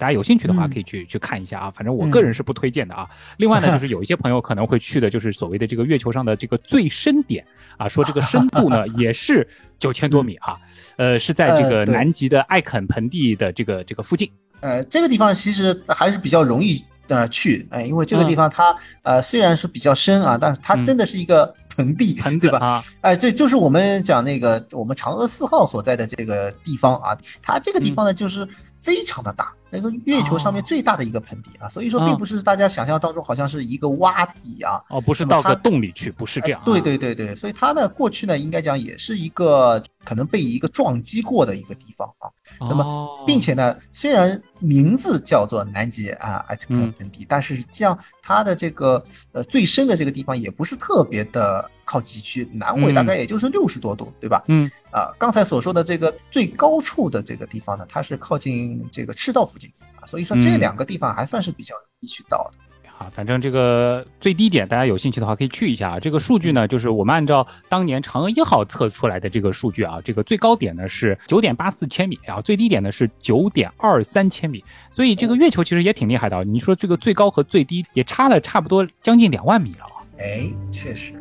[0.00, 1.70] 大家有兴趣的话，可以去去看一下啊。
[1.70, 3.06] 反正我个人是不推荐的啊。
[3.36, 7.44] 另外呢， 就是有一些朋友可能会去的，就是所谓的这个月球上的这个最深点
[7.76, 9.46] 啊，说这个深度呢 也是
[9.78, 10.56] 九千多米啊。
[10.96, 14.30] 呃，是在这个南极的艾肯盆地的这个这个附近。
[14.60, 22.84] 呃，这个地方其实还是比较容易呃去，哎，因为这个地方它呃虽然是比较深啊，但是它真的是一个盆地，盆对吧？
[23.00, 29.52] 哎，这就是我们讲那个我们嫦娥四号所在的这个地方啊，它这个地方呢就是非常的大。
[29.72, 36.60] 那个月球上面最大的一个盆地啊，所以说并不是大家想象当中好像是一个洼地啊，哦，不是到个洞里去，不是这样。
[36.64, 42.26] 对对对对，所以它呢过去呢应该讲也是一个可能被一个撞击过的一个地方啊。
[42.58, 47.96] 那么，并且呢，虽然名字叫做南极啊艾特盆地，但是实际上
[48.30, 49.02] 它的这个
[49.32, 54.44] 呃最深的这个地方也不是特别的靠极区，南纬大概也就是六十多度，对吧？
[54.46, 54.70] 嗯。
[54.92, 59.68] 啊，刚才所说的这个最高处的这个地方呢，它是靠近这个赤道附近
[60.00, 62.69] 啊，所以说这两个地方还算是比较容易去到的。
[63.00, 65.98] 啊，反正这个最低点，大家有兴趣的话可以去一下啊。
[65.98, 76.44] 这个数据呢，就是我们按照当年嫦娥一号测出来的这个数据啊，这个最高点呢是九点八四千米啊，最低点呢是九点二三千米，所以这个月球其实也挺厉害的。
[76.44, 79.86] 你说这个最高和最低也差了差不多将近两万米了。
[80.18, 81.14] 哎，确实。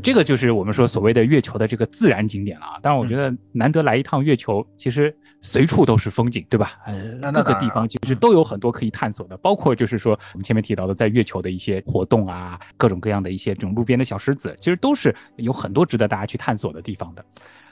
[0.00, 2.78] 这个就是我们说所谓的月球的这个自然景点了啊！
[2.80, 6.78] 当然，我觉得难得来一趟月球，其实随处都是风景，对吧？
[6.86, 17.24] 呃，各个地方其实都有很多可以探索的，包括就是说我们前面提到的在月球的一些活动啊，各种各样的一些这种路边的小石子，其实都是有很多值得大家去探索的地方的。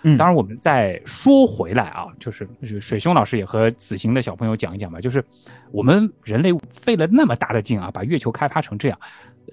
[0.03, 2.49] 嗯，当然，我们再说回来啊，就是
[2.81, 5.25] 水兄老师也和子行的小朋友讲一讲吧，就是
[5.71, 8.99] 我们人类费了那么大的劲啊，把月球开发成这样。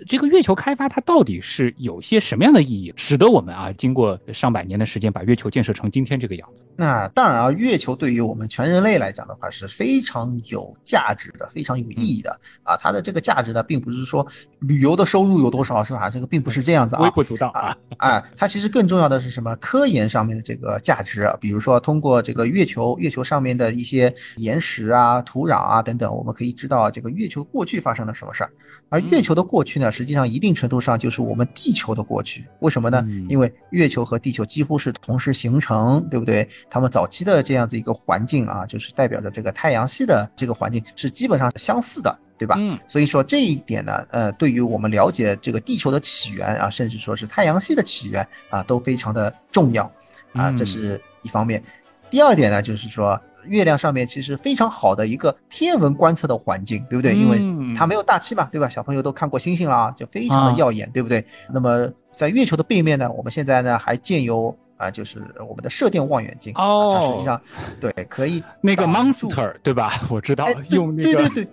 [0.08, 6.66] 这个月球开发它到底是有些什么样的意义，使得我们啊经过上百年的时间把月球建设成今天这个样子？
[6.76, 12.32] 那当然啊，月球对于我们全人类来讲的话是非常有价值的，非常有意义的
[12.64, 12.76] 啊。
[12.76, 14.26] 它的这个价值呢，并不是说
[14.60, 16.10] 旅游的收入有多少是吧？
[16.10, 17.78] 这个并不是这样子啊，微不足道啊。
[17.98, 19.56] 啊，它其实更重要的是什么？
[19.58, 28.50] 科研上面的这个价值，比如说通过这个月球，月球上面的一些岩石啊、土壤啊等等，我们可以知道这个月球过去发生了什么事儿，
[28.90, 29.83] 而月球的过去呢？
[29.84, 33.06] 那实际上一定程度上就是我们地球的过去，为什么呢？
[33.28, 36.48] 因为月球和地球几乎是同时形成，对不对？
[36.70, 42.56] 它们早期的这样子一个环境啊，就是代表着这个太阳系的这个环境是基本上相似的，对吧？
[42.58, 42.80] 嗯。
[42.88, 49.84] 所以说这一点呢，呃，对于我们了解这个地球的起源啊，甚至说是太阳系的起源啊，都非常的重要
[50.32, 51.62] 啊，这是一方面。
[52.10, 53.20] 第二点呢，就是说。
[53.46, 57.14] 月亮上面其实非常好的一个天文观测的环境，对不对？
[57.16, 57.40] 因为
[57.76, 58.70] 它没有大气嘛，对吧？
[58.70, 61.26] 小朋友都看过星星了啊，就非常的耀眼，对不对？
[61.52, 67.42] 那么在月球的背面呢，我们现在呢还建有啊，就是我们的射电望远镜哦，它实际上
[67.80, 69.92] 对可以那个 monster 对吧？
[70.10, 71.48] 我知道用那个对对对。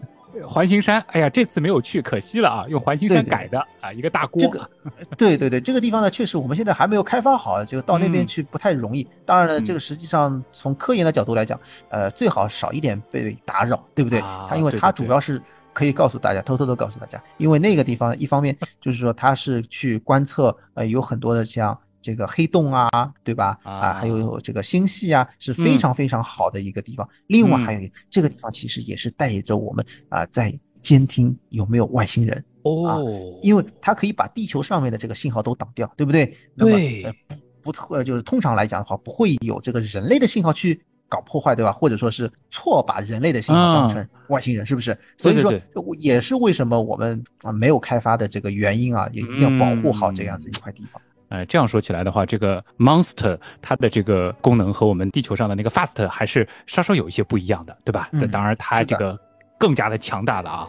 [0.47, 2.67] 环形山，哎呀，这次没有去，可惜了啊！
[2.69, 4.41] 用环形山改的啊，一个大锅。
[4.41, 4.71] 这个，
[5.17, 9.07] 对对对，这个地方呢，确实我们现在还没有开发好，就到那边去不太容易。
[9.25, 11.59] 当然了，这个实际上从科研的角度来讲，
[11.89, 14.21] 呃，最好少一点被打扰，对不对？
[14.49, 15.41] 它因为它主要是
[15.73, 22.89] 可以告诉大家，偷偷的告诉大家，因为那个地方一方面就是说它是去观测，呃，有很多的像这个黑洞啊，
[23.23, 23.59] 对吧？
[23.63, 27.09] 啊，还有这个星系啊，是非常非常好的一个地方。
[27.27, 36.37] 另外还有这个地方其实也是带着我们啊，在监听有没有外星人哦，因为它可以把地球上面的这个信号都挡掉，对不对？
[36.57, 40.83] 对，不不特就是通常来讲的话，不会有这个人类的信号去。
[41.11, 41.73] 搞破坏对吧？
[41.73, 44.97] 或者说是错把人类的信号当成外星人，是不是？
[45.19, 45.53] 所以说
[45.99, 51.03] 也是为什么我们啊没有开发的这个原因啊，也一定要保护好这样子一块地方。
[51.31, 58.09] 哎，这样说起来的话，这个 Monster 它的这个功能和我们地球上的那个 Fast 还是稍稍有一些不一样的，对吧？
[58.13, 59.19] 那当然它这个
[59.59, 60.67] 更加的强大了啊。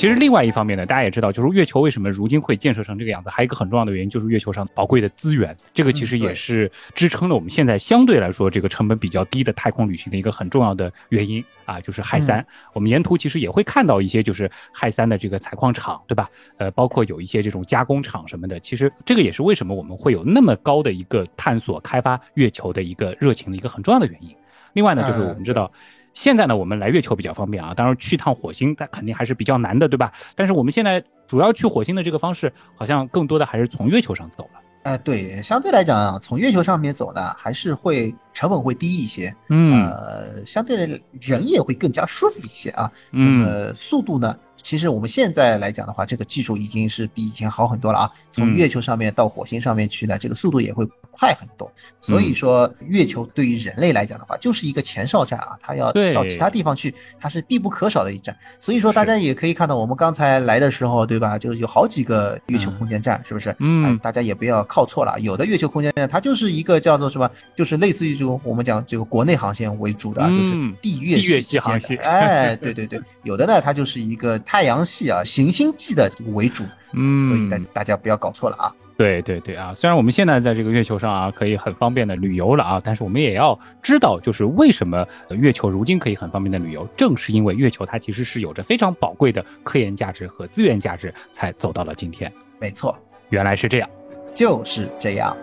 [0.00, 12.42] 其实另外一方面呢，大家也知道，就是月球为什么如今会建设成这个样子，还有一个很重要的原因就是月球上宝贵的资源，这个其实也是支撑了我们现在相对来说这个成本比较低的太空旅行的一个很重要的原因啊，就是氦三。
[12.72, 16.30] 我们沿途其实也会看到一些就是氦三的这个采矿场，对吧？
[16.56, 24.34] 呃，包括有一些这种加工厂什么的，其实这个也是为什么我们会有那么高的一个探索开发月球的一个热情的一个很重要的原因。
[24.72, 25.70] 另外呢，就是我们知道。
[26.12, 30.12] 现在呢，我们来月球比较方便啊，当然去趟火星，它肯定还是比较难的，对吧？
[30.34, 34.60] 但是我们现在主要去火星的这个方式，好像更多的还是从月球上走了。
[34.82, 44.34] 哎，对，相对来讲，从月球上面走呢，还是会成本会低一些，嗯，呃，相对的人也会更加舒服一些啊，嗯，速度呢？
[44.62, 48.10] 其实我们现在来讲的话，这个技术已经是比以前好很多了啊。
[48.30, 51.70] 从月球上面到火星上面去呢，这个速度也会快很多。
[52.00, 58.36] 所以说，月球对于人类来讲的话，就是一个前哨站啊，它要到其他地方去，它是必不可少的一站。
[58.58, 61.38] 所以说，大家也可以看到，我们刚才来的时候，对吧？
[61.38, 63.54] 就是有好几个月球空间站，是不是？
[63.58, 65.18] 嗯，大家也不要靠错了。
[65.20, 71.96] 有的月球空间站，它就是一个叫做什么，就是类似于这种我们讲这个国内航线为主的，就是地月系航线。
[71.98, 74.38] 哎，对对对，有的呢，它就是一个。
[74.50, 78.74] 太阳系啊，行星系的为主，嗯，所以大大家不要搞错了啊。
[78.96, 92.30] 对对对啊，虽然我们现在在这个月球上啊，可以很方便的旅游了啊，但是我们也要知道，就是为什么月球如今可以很方便的旅游，正是因为月球它其实是有着非常宝贵的科研价值和资源价值，才走到了今天。
[92.58, 92.98] 没错，
[93.28, 93.88] 原来是这样，
[94.34, 95.36] 就是这样。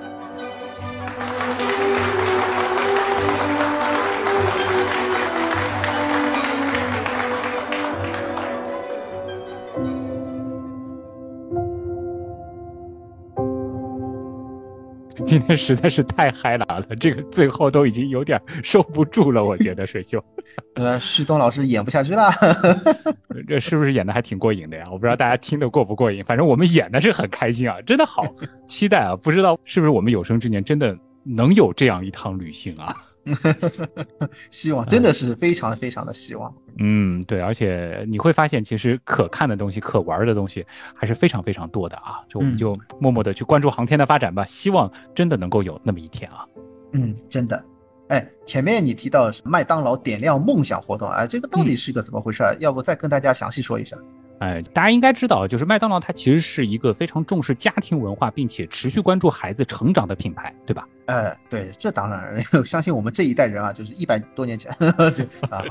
[15.28, 16.66] 今天实在是太嗨了，
[16.98, 20.24] 这个最后都已经有点受不住了，我觉得水秀，
[20.76, 22.32] 呃，旭东老师演不下去了，
[23.46, 24.86] 这是不是演的还挺过瘾的呀？
[24.90, 28.24] 我不知道大家听得过不过瘾，反正我们演的是很开心啊，真的好
[28.66, 29.18] 期待啊！
[29.18, 32.96] 不知道是不是我们有生之年真的能有这样一趟旅行啊？
[34.50, 36.54] 希望真的是非常非常的希望。
[36.80, 42.22] 嗯，对，而且你会发现，其实可看的东西、可玩的东西还是非常非常多的啊！
[42.30, 46.46] 就我们就默默的去关注航天的发展吧，希望真的能够有那么一天啊！
[46.94, 47.64] 嗯，真的。
[48.10, 52.44] 哎，前面你提到麦当劳点亮梦想活动，哎，这个到底是一个怎么回事？
[52.60, 53.98] 要不再跟大家详细说一下？
[54.40, 60.88] 哎，大家应该知道，就是麦当劳它其实是一个非常重视家庭文化，并且持续关注孩子成长的品牌，对吧？
[61.08, 64.70] 呃，对，这当然， 相信我们这一代人啊，就是一百多年前
[65.16, 65.64] 就啊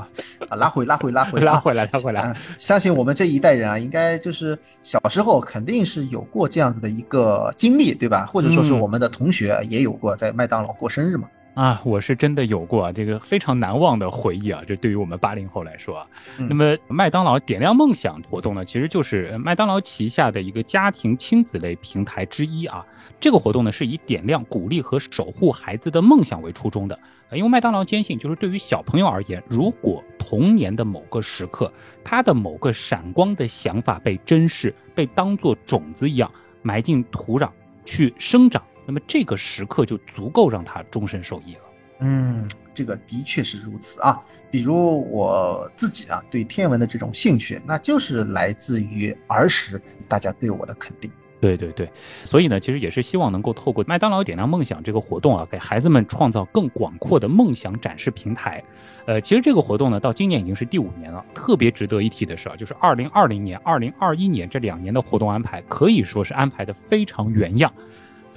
[0.49, 8.25] 啊，拉回拉回拉回拉回来拉回来，相信我们这一代人啊，应该就是小时候肯定是有过这样子的一个经历，对吧？
[8.25, 11.27] 或者说是我们的同学也有过在麦当劳过生日嘛。
[11.57, 16.07] 啊，我是真的有过啊，这个非常难忘的回忆啊，这对于我们八零后来说啊。
[16.37, 22.85] 那么麦当劳点亮梦想活动呢，其实就是麦当劳旗下的一个家庭亲子类平台之一啊。
[23.19, 26.99] 这个活动呢，是以点亮、鼓励和守护孩子的梦想为初衷的。
[27.31, 36.31] 因为麦当劳坚信，就是对于小朋友而言，如果童年的某个时刻，他的某个闪光的想法被珍视，被当做种子一样
[36.61, 37.49] 埋进土壤
[37.83, 38.61] 去生长。
[38.87, 41.61] 那么这个时刻就足够让他终身受益了。
[41.99, 44.19] 嗯，这个的确是如此啊。
[44.49, 51.11] 比如我自己啊，对天文的这种兴趣，那就是来自于儿时大家对我的肯定。
[51.39, 51.87] 对对对，
[52.25, 58.63] 所以呢，其实也是希望能够透过麦当劳点亮梦想这个活动啊，给孩子们创造更广阔的梦想展示平台。
[59.05, 61.23] 呃，其实这个活动呢，到今年已经是第五年了。
[61.35, 67.71] 特别值得一提的是啊，就是二零二零年、二零二一年这两年的活动安排，可以说是安排的非常原样。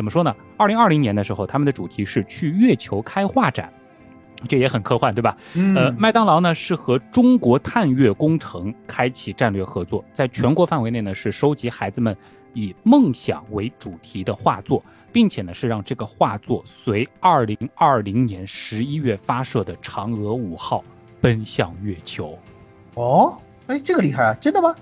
[0.01, 0.35] 怎么说呢？
[0.57, 3.71] 二零二零年的时候，他们的主题是去月球开画展，
[4.49, 5.37] 这也很科幻，对吧？
[5.77, 12.17] 呃，麦当劳呢是和中国探月工程开启战略合作，在全国范围内呢是收集孩子们
[12.55, 14.83] 以梦想为主题的画作，
[15.13, 20.83] 并且呢是让这个画作随二零二零年十一月发射的嫦娥五号
[21.21, 22.39] 奔向月球。
[22.95, 24.35] 哦，哎，这个厉害啊！
[24.41, 24.75] 真的吗？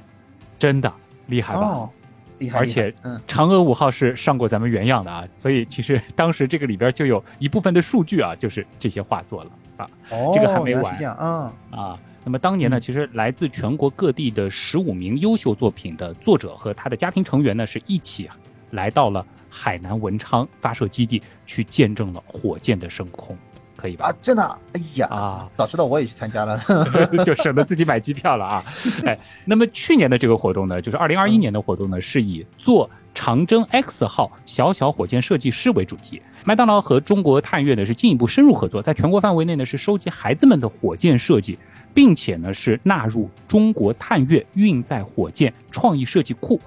[0.61, 0.95] 真的
[1.27, 1.91] 厉害吧？
[2.39, 11.99] 厉害，而且嗯，嫦娥五号是上过咱们原样的啊，所以其实 当时这个里边就有一部分的数据啊，就是这些画作了啊哦，这个还没完啊。
[12.25, 12.81] 那么当年呢，嗯。
[12.81, 18.37] 其实来自全国各地的十五名优秀作品的作者和他的家庭成员呢，是一起啊
[18.73, 23.37] 来到了海南文昌发射基地，去见证了火箭的升空，
[23.79, 26.61] 可以吧啊？，真的啊，哎呀，啊，早知道我也去参加了，
[27.25, 28.65] 就省得自己买机票了啊！
[29.07, 36.21] 哎，那么去年的这个活动呢，就是二零二一年的活动呢，是以做长征 X 号小小火箭设计师为主题。
[36.45, 41.57] 麦当劳和中国探月呢是进一步深入合作，在全国范围内呢是收集孩子们的火箭设计，
[41.95, 46.61] 并且呢是纳入中国探月运载火箭创意设计库。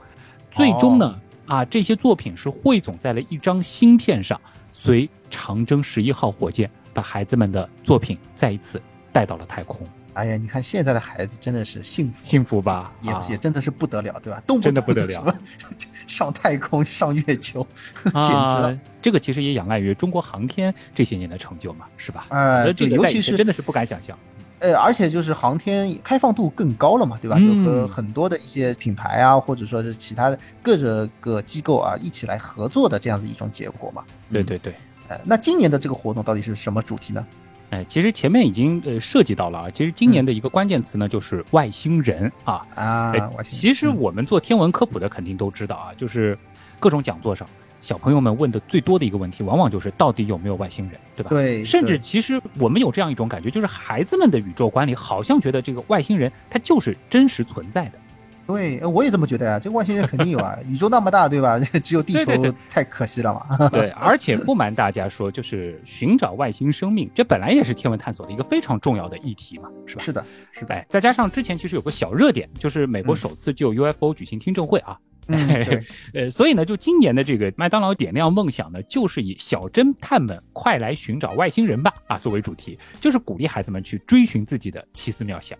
[0.49, 4.39] 最终呢，啊这些作品是汇总在了一张芯片上，
[4.71, 8.81] 随长征十一号火箭把孩子们的作品再一次
[9.11, 9.87] 带到了太空。
[10.13, 12.91] 哎呀，你看现在的孩子真的是幸福，幸福吧？
[13.01, 14.43] 也啊也真的是不得了，对吧？
[14.45, 15.35] 动不真的不得了
[16.05, 17.65] 上太空、上月球，
[18.03, 18.79] 简直了啊。
[19.01, 22.25] 这个其实也仰赖于中国航天这些年的成就嘛，是吧？
[22.29, 24.17] 哎我觉得这尤其是真的是不敢想象。
[24.59, 27.37] 呃，而且就是航天开放度更高了嘛，对吧？
[27.39, 34.03] 嗯就和很多的一些品牌啊，或者说是其他的各个个机构啊，一起来合作的这样子一种结果嘛。
[34.29, 34.33] 嗯。
[34.33, 34.73] 对对对。
[35.11, 37.25] 呃，那今年的这个活动到底是什么主题呢？
[37.71, 42.65] 哎，其实前面已经呃涉及到了啊，其实今年的一个关键词呢就是外星人啊。
[42.75, 46.37] 啊哎，其实嗯我们做天文科普的肯定都知道啊，就是
[46.79, 47.45] 各种讲座上，
[47.81, 51.29] 小朋友们问的最多的一个问题，往往就是到底有没有外星人，对吧？
[51.29, 57.99] 对，甚至其实我们有这样一种感觉，就是孩子们的宇宙观里好像觉得这个外星人他就是真实存在的。
[58.47, 61.59] 对，呃我也这么觉得呀、这个外星人肯定有啊，宇宙那么大，对吧？
[61.83, 63.69] 只有地球太可惜了嘛。
[63.69, 70.03] 对，而且不瞒大家说，就是寻找外星生命，这本来也是天文探索的一个非常重要的议题嘛，是吧？
[70.03, 75.83] 是的，是的，哎，再加上之前其实有个小热点，就是美国嗯首次就 UFO 举行听证会啊，嗯，对，
[76.23, 85.57] 呃，所以呢，就今年的这个麦当劳点亮梦想呢，就是以小侦探们快来寻找外星人吧啊作为主题，就是鼓励孩子们去追寻自己的奇思妙想。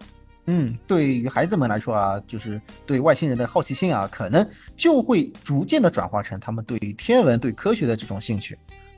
[0.54, 4.45] 嗯，对于孩子们来说啊，就是对外星人的好奇心啊，可能
[4.76, 8.58] 就会逐渐的转化成他们对天文、对科学的这种兴趣。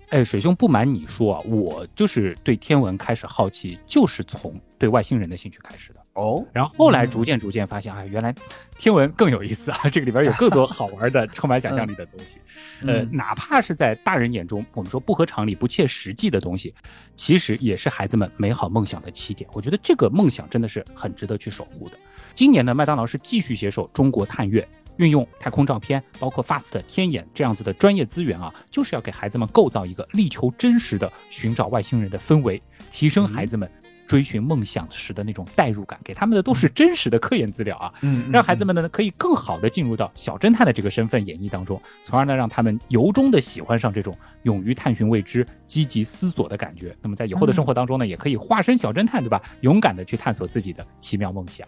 [0.09, 6.02] 哎，水兄，不瞒你说啊，我就是对天文开始好奇，就是从对外星人的兴趣开始的。
[6.13, 8.33] 哦，然后后来逐渐逐渐发现，啊，原来
[8.77, 9.79] 天文更有意思啊！
[9.89, 12.37] 这个里边有更多好玩的、充满想象力的东西。
[12.85, 16.73] 呃，嗯哪怕是在大人眼中，我们说不合常理、不切实际的东西，
[17.15, 19.49] 其实也是孩子们美好梦想的起点。
[19.53, 21.97] 我觉得这个梦想真的是很值得去守护的。
[22.35, 24.67] 今年呢，麦当劳是继续携手中国探月。
[24.97, 32.61] 运用太空照片，包括 FAST、天眼这样子的专业资源啊，就是要给孩子们构造一个力求真实的寻找外星人的氛围，
[32.91, 33.67] 提升孩子们
[34.13, 46.95] 追寻梦想时的那种代入感，给他们的都是真实的科研资料啊，嗯，让孩子们呢可以更好的进入到小侦探的这个身份演绎当中，从而呢让他们由衷的喜欢上这种勇于探寻未知、积极思索的感觉。
[47.01, 49.41] 那么在以后的生活当中呢，也可以化身小侦探，对吧？
[49.61, 51.67] 勇敢的去探索自己的奇妙梦想。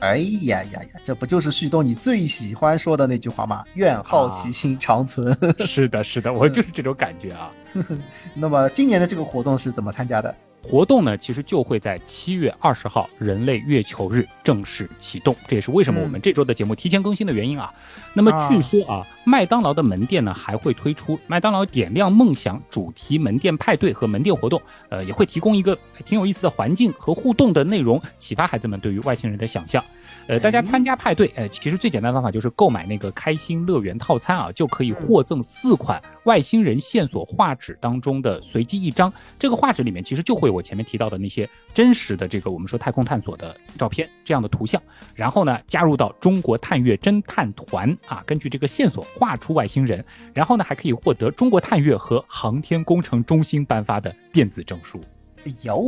[0.00, 3.64] 哎呀呀呀，这不就是旭东你最喜欢说的那句话吗？
[3.76, 5.34] 愿好奇心长存。
[5.60, 7.50] 是的，是的，我就是这种感觉啊。
[8.36, 10.36] 那么今年的这个活动是怎么参加的？
[10.68, 17.72] 活动呢，其实就会在七月二十号人类月球日正式启动，这也是为什么我们这周的节目提前更新的原因啊。
[18.12, 29.82] 那么据说啊，麦当劳的门店呢还会推出麦当劳点亮梦想主题门店派对和门店活动，呃，也会提供一个挺有意思的环境和互动的内容，启发孩子们对于外星人的想象。
[30.26, 39.12] 呃，大家参加派对，呃，其实最简单的方法就是购买那个开心乐园套餐啊，就可以获赠四款外星人线索画纸当中的随机一张。
[39.38, 44.80] 这个画纸里面其实就会有我前面提到的那些真实的这个我们说太空探索的照片这样的图像，
[45.14, 50.04] 然后呢加入到中国探月侦探团啊，根据这个线索画出外星人，
[50.34, 55.00] 然后呢还可以获得中国探月和航天工程中心颁发的电子证书。
[55.44, 55.80] 哎呦，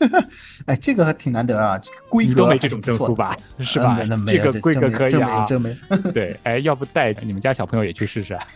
[0.66, 3.36] 哎，这个还挺难得啊，这个规格你都没这种证书吧？
[3.60, 4.16] 是吧嗯那？
[4.16, 5.44] 没这个规格可以真没有啊。
[5.44, 5.76] 真没
[6.12, 8.46] 对，哎，要不带你们家小朋友也去试试啊？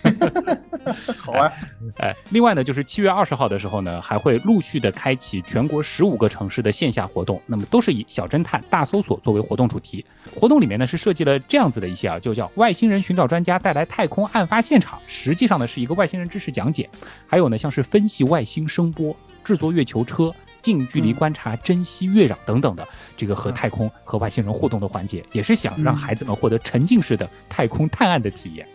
[1.18, 1.52] 好啊。
[1.98, 10.04] 哎，另外呢，就是七月二十号的时候呢，还会陆续的开启全国十五个城市的线下活动，那么都是以小侦探大搜索作为活动主题。
[10.34, 16.88] 活动里面呢是设计了这样子的一些啊，就叫外星人寻找专家带来太空案发现场，实际上呢是一个外星人知识讲解，
[17.26, 19.14] 还有呢像是分析外星声波、
[19.44, 20.32] 制作月球车。
[20.64, 22.88] 近距离观察、珍惜月壤等等的
[23.18, 28.66] 这个和太空和外星人互动的环节，也是想让孩子们获得沉浸式的太空探案的体验。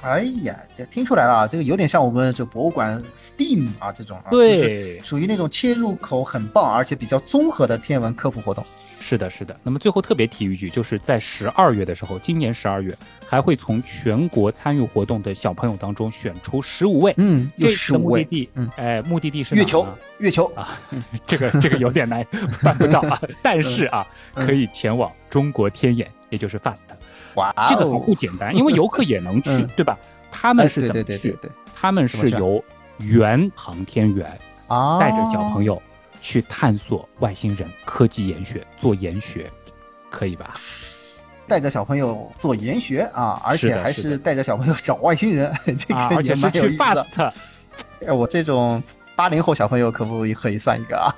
[0.00, 8.64] 哎呀，这听出来了啊，这个有点像我们这博物馆 Steam 啊这种啊，对，属于那种切入口很棒而且比较综合的天文科普活动。
[9.00, 9.58] 是的，是的。
[9.62, 12.94] 那么最后特别提一句，就是在十二月的时候，今年十二月
[13.26, 17.14] 还会从全国参与活动的小朋友当中选出十五位。
[17.16, 18.20] 嗯，这十五位。
[18.22, 19.86] 目的地，嗯，哎，目的地是月球，
[20.18, 20.78] 月球啊，
[21.26, 22.26] 这个这个有点难
[22.62, 23.20] 办不到啊。
[23.40, 26.78] 但是啊，可以前往中国天眼，也就是 FAST。
[27.34, 29.98] 哇，这个不简单，因为游客也能 去，对吧？
[30.30, 31.38] 他们是怎么去？
[31.74, 32.62] 他们是由
[32.98, 34.30] 原航天员
[34.66, 35.80] 啊带着小朋友
[36.20, 39.50] 去探索外星人科技研学，做研学，
[40.10, 40.54] 可以吧？
[41.46, 47.32] 带着小朋友做研学啊，而且还是带着小朋友找外星人， 这个而且是去 FAST。
[48.06, 48.82] 哎，我这种。
[49.18, 51.12] 八零后小朋友可不可以算一个啊？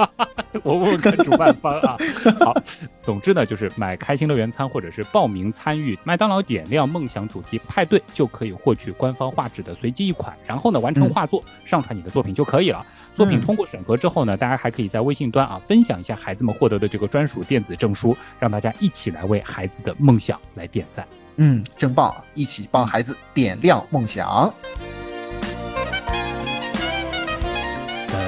[0.64, 1.98] 我问问看主办方啊。
[2.40, 2.56] 好，
[3.02, 12.82] 总之呢，就是买开心乐园餐或者是报名参与麦当劳点亮梦想主题派对，就可以获取官方画纸的随机一款，然后呢完成画作，上传你的作品就可以了。
[13.14, 21.06] 作品通过审核之后呢，大家还可以在微信端啊分享一下孩子们获得的这个专属电子证书，让大家一起来为孩子的梦想来点赞。
[21.36, 24.50] 嗯，真棒，一起帮孩子点亮梦想。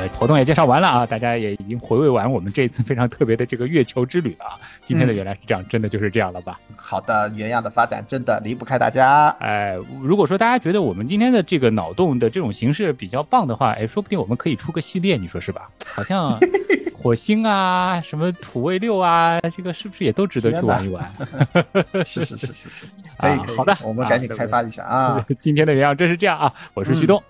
[0.04, 4.58] 呃，活动也介绍完了啊，大家也已经回味完我们这一次非常特别的这个月球之旅了啊。
[4.84, 6.60] 今天的原来是这样，真的就是这样了吧？
[6.76, 9.28] 好的，原样的发展真的离不开大家。
[9.40, 15.70] 哎，如果说大家觉得我们今天的这个脑洞的这种形式比较棒的话，哎，说不定我们可以出个系列，你说是吧？
[15.86, 16.38] 好像
[16.92, 21.10] 火星啊，什么土卫六啊，这个是不是也都值得去玩一玩？
[22.04, 22.86] 是是是是是，
[23.18, 25.24] 可以好的，我们赶紧开发一下啊。
[25.38, 27.22] 今天的原样真是这样啊，我是旭东，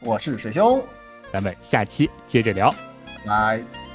[0.00, 0.82] 我是水兄。
[1.32, 2.74] 咱们下期接着聊，
[3.26, 3.87] 拜。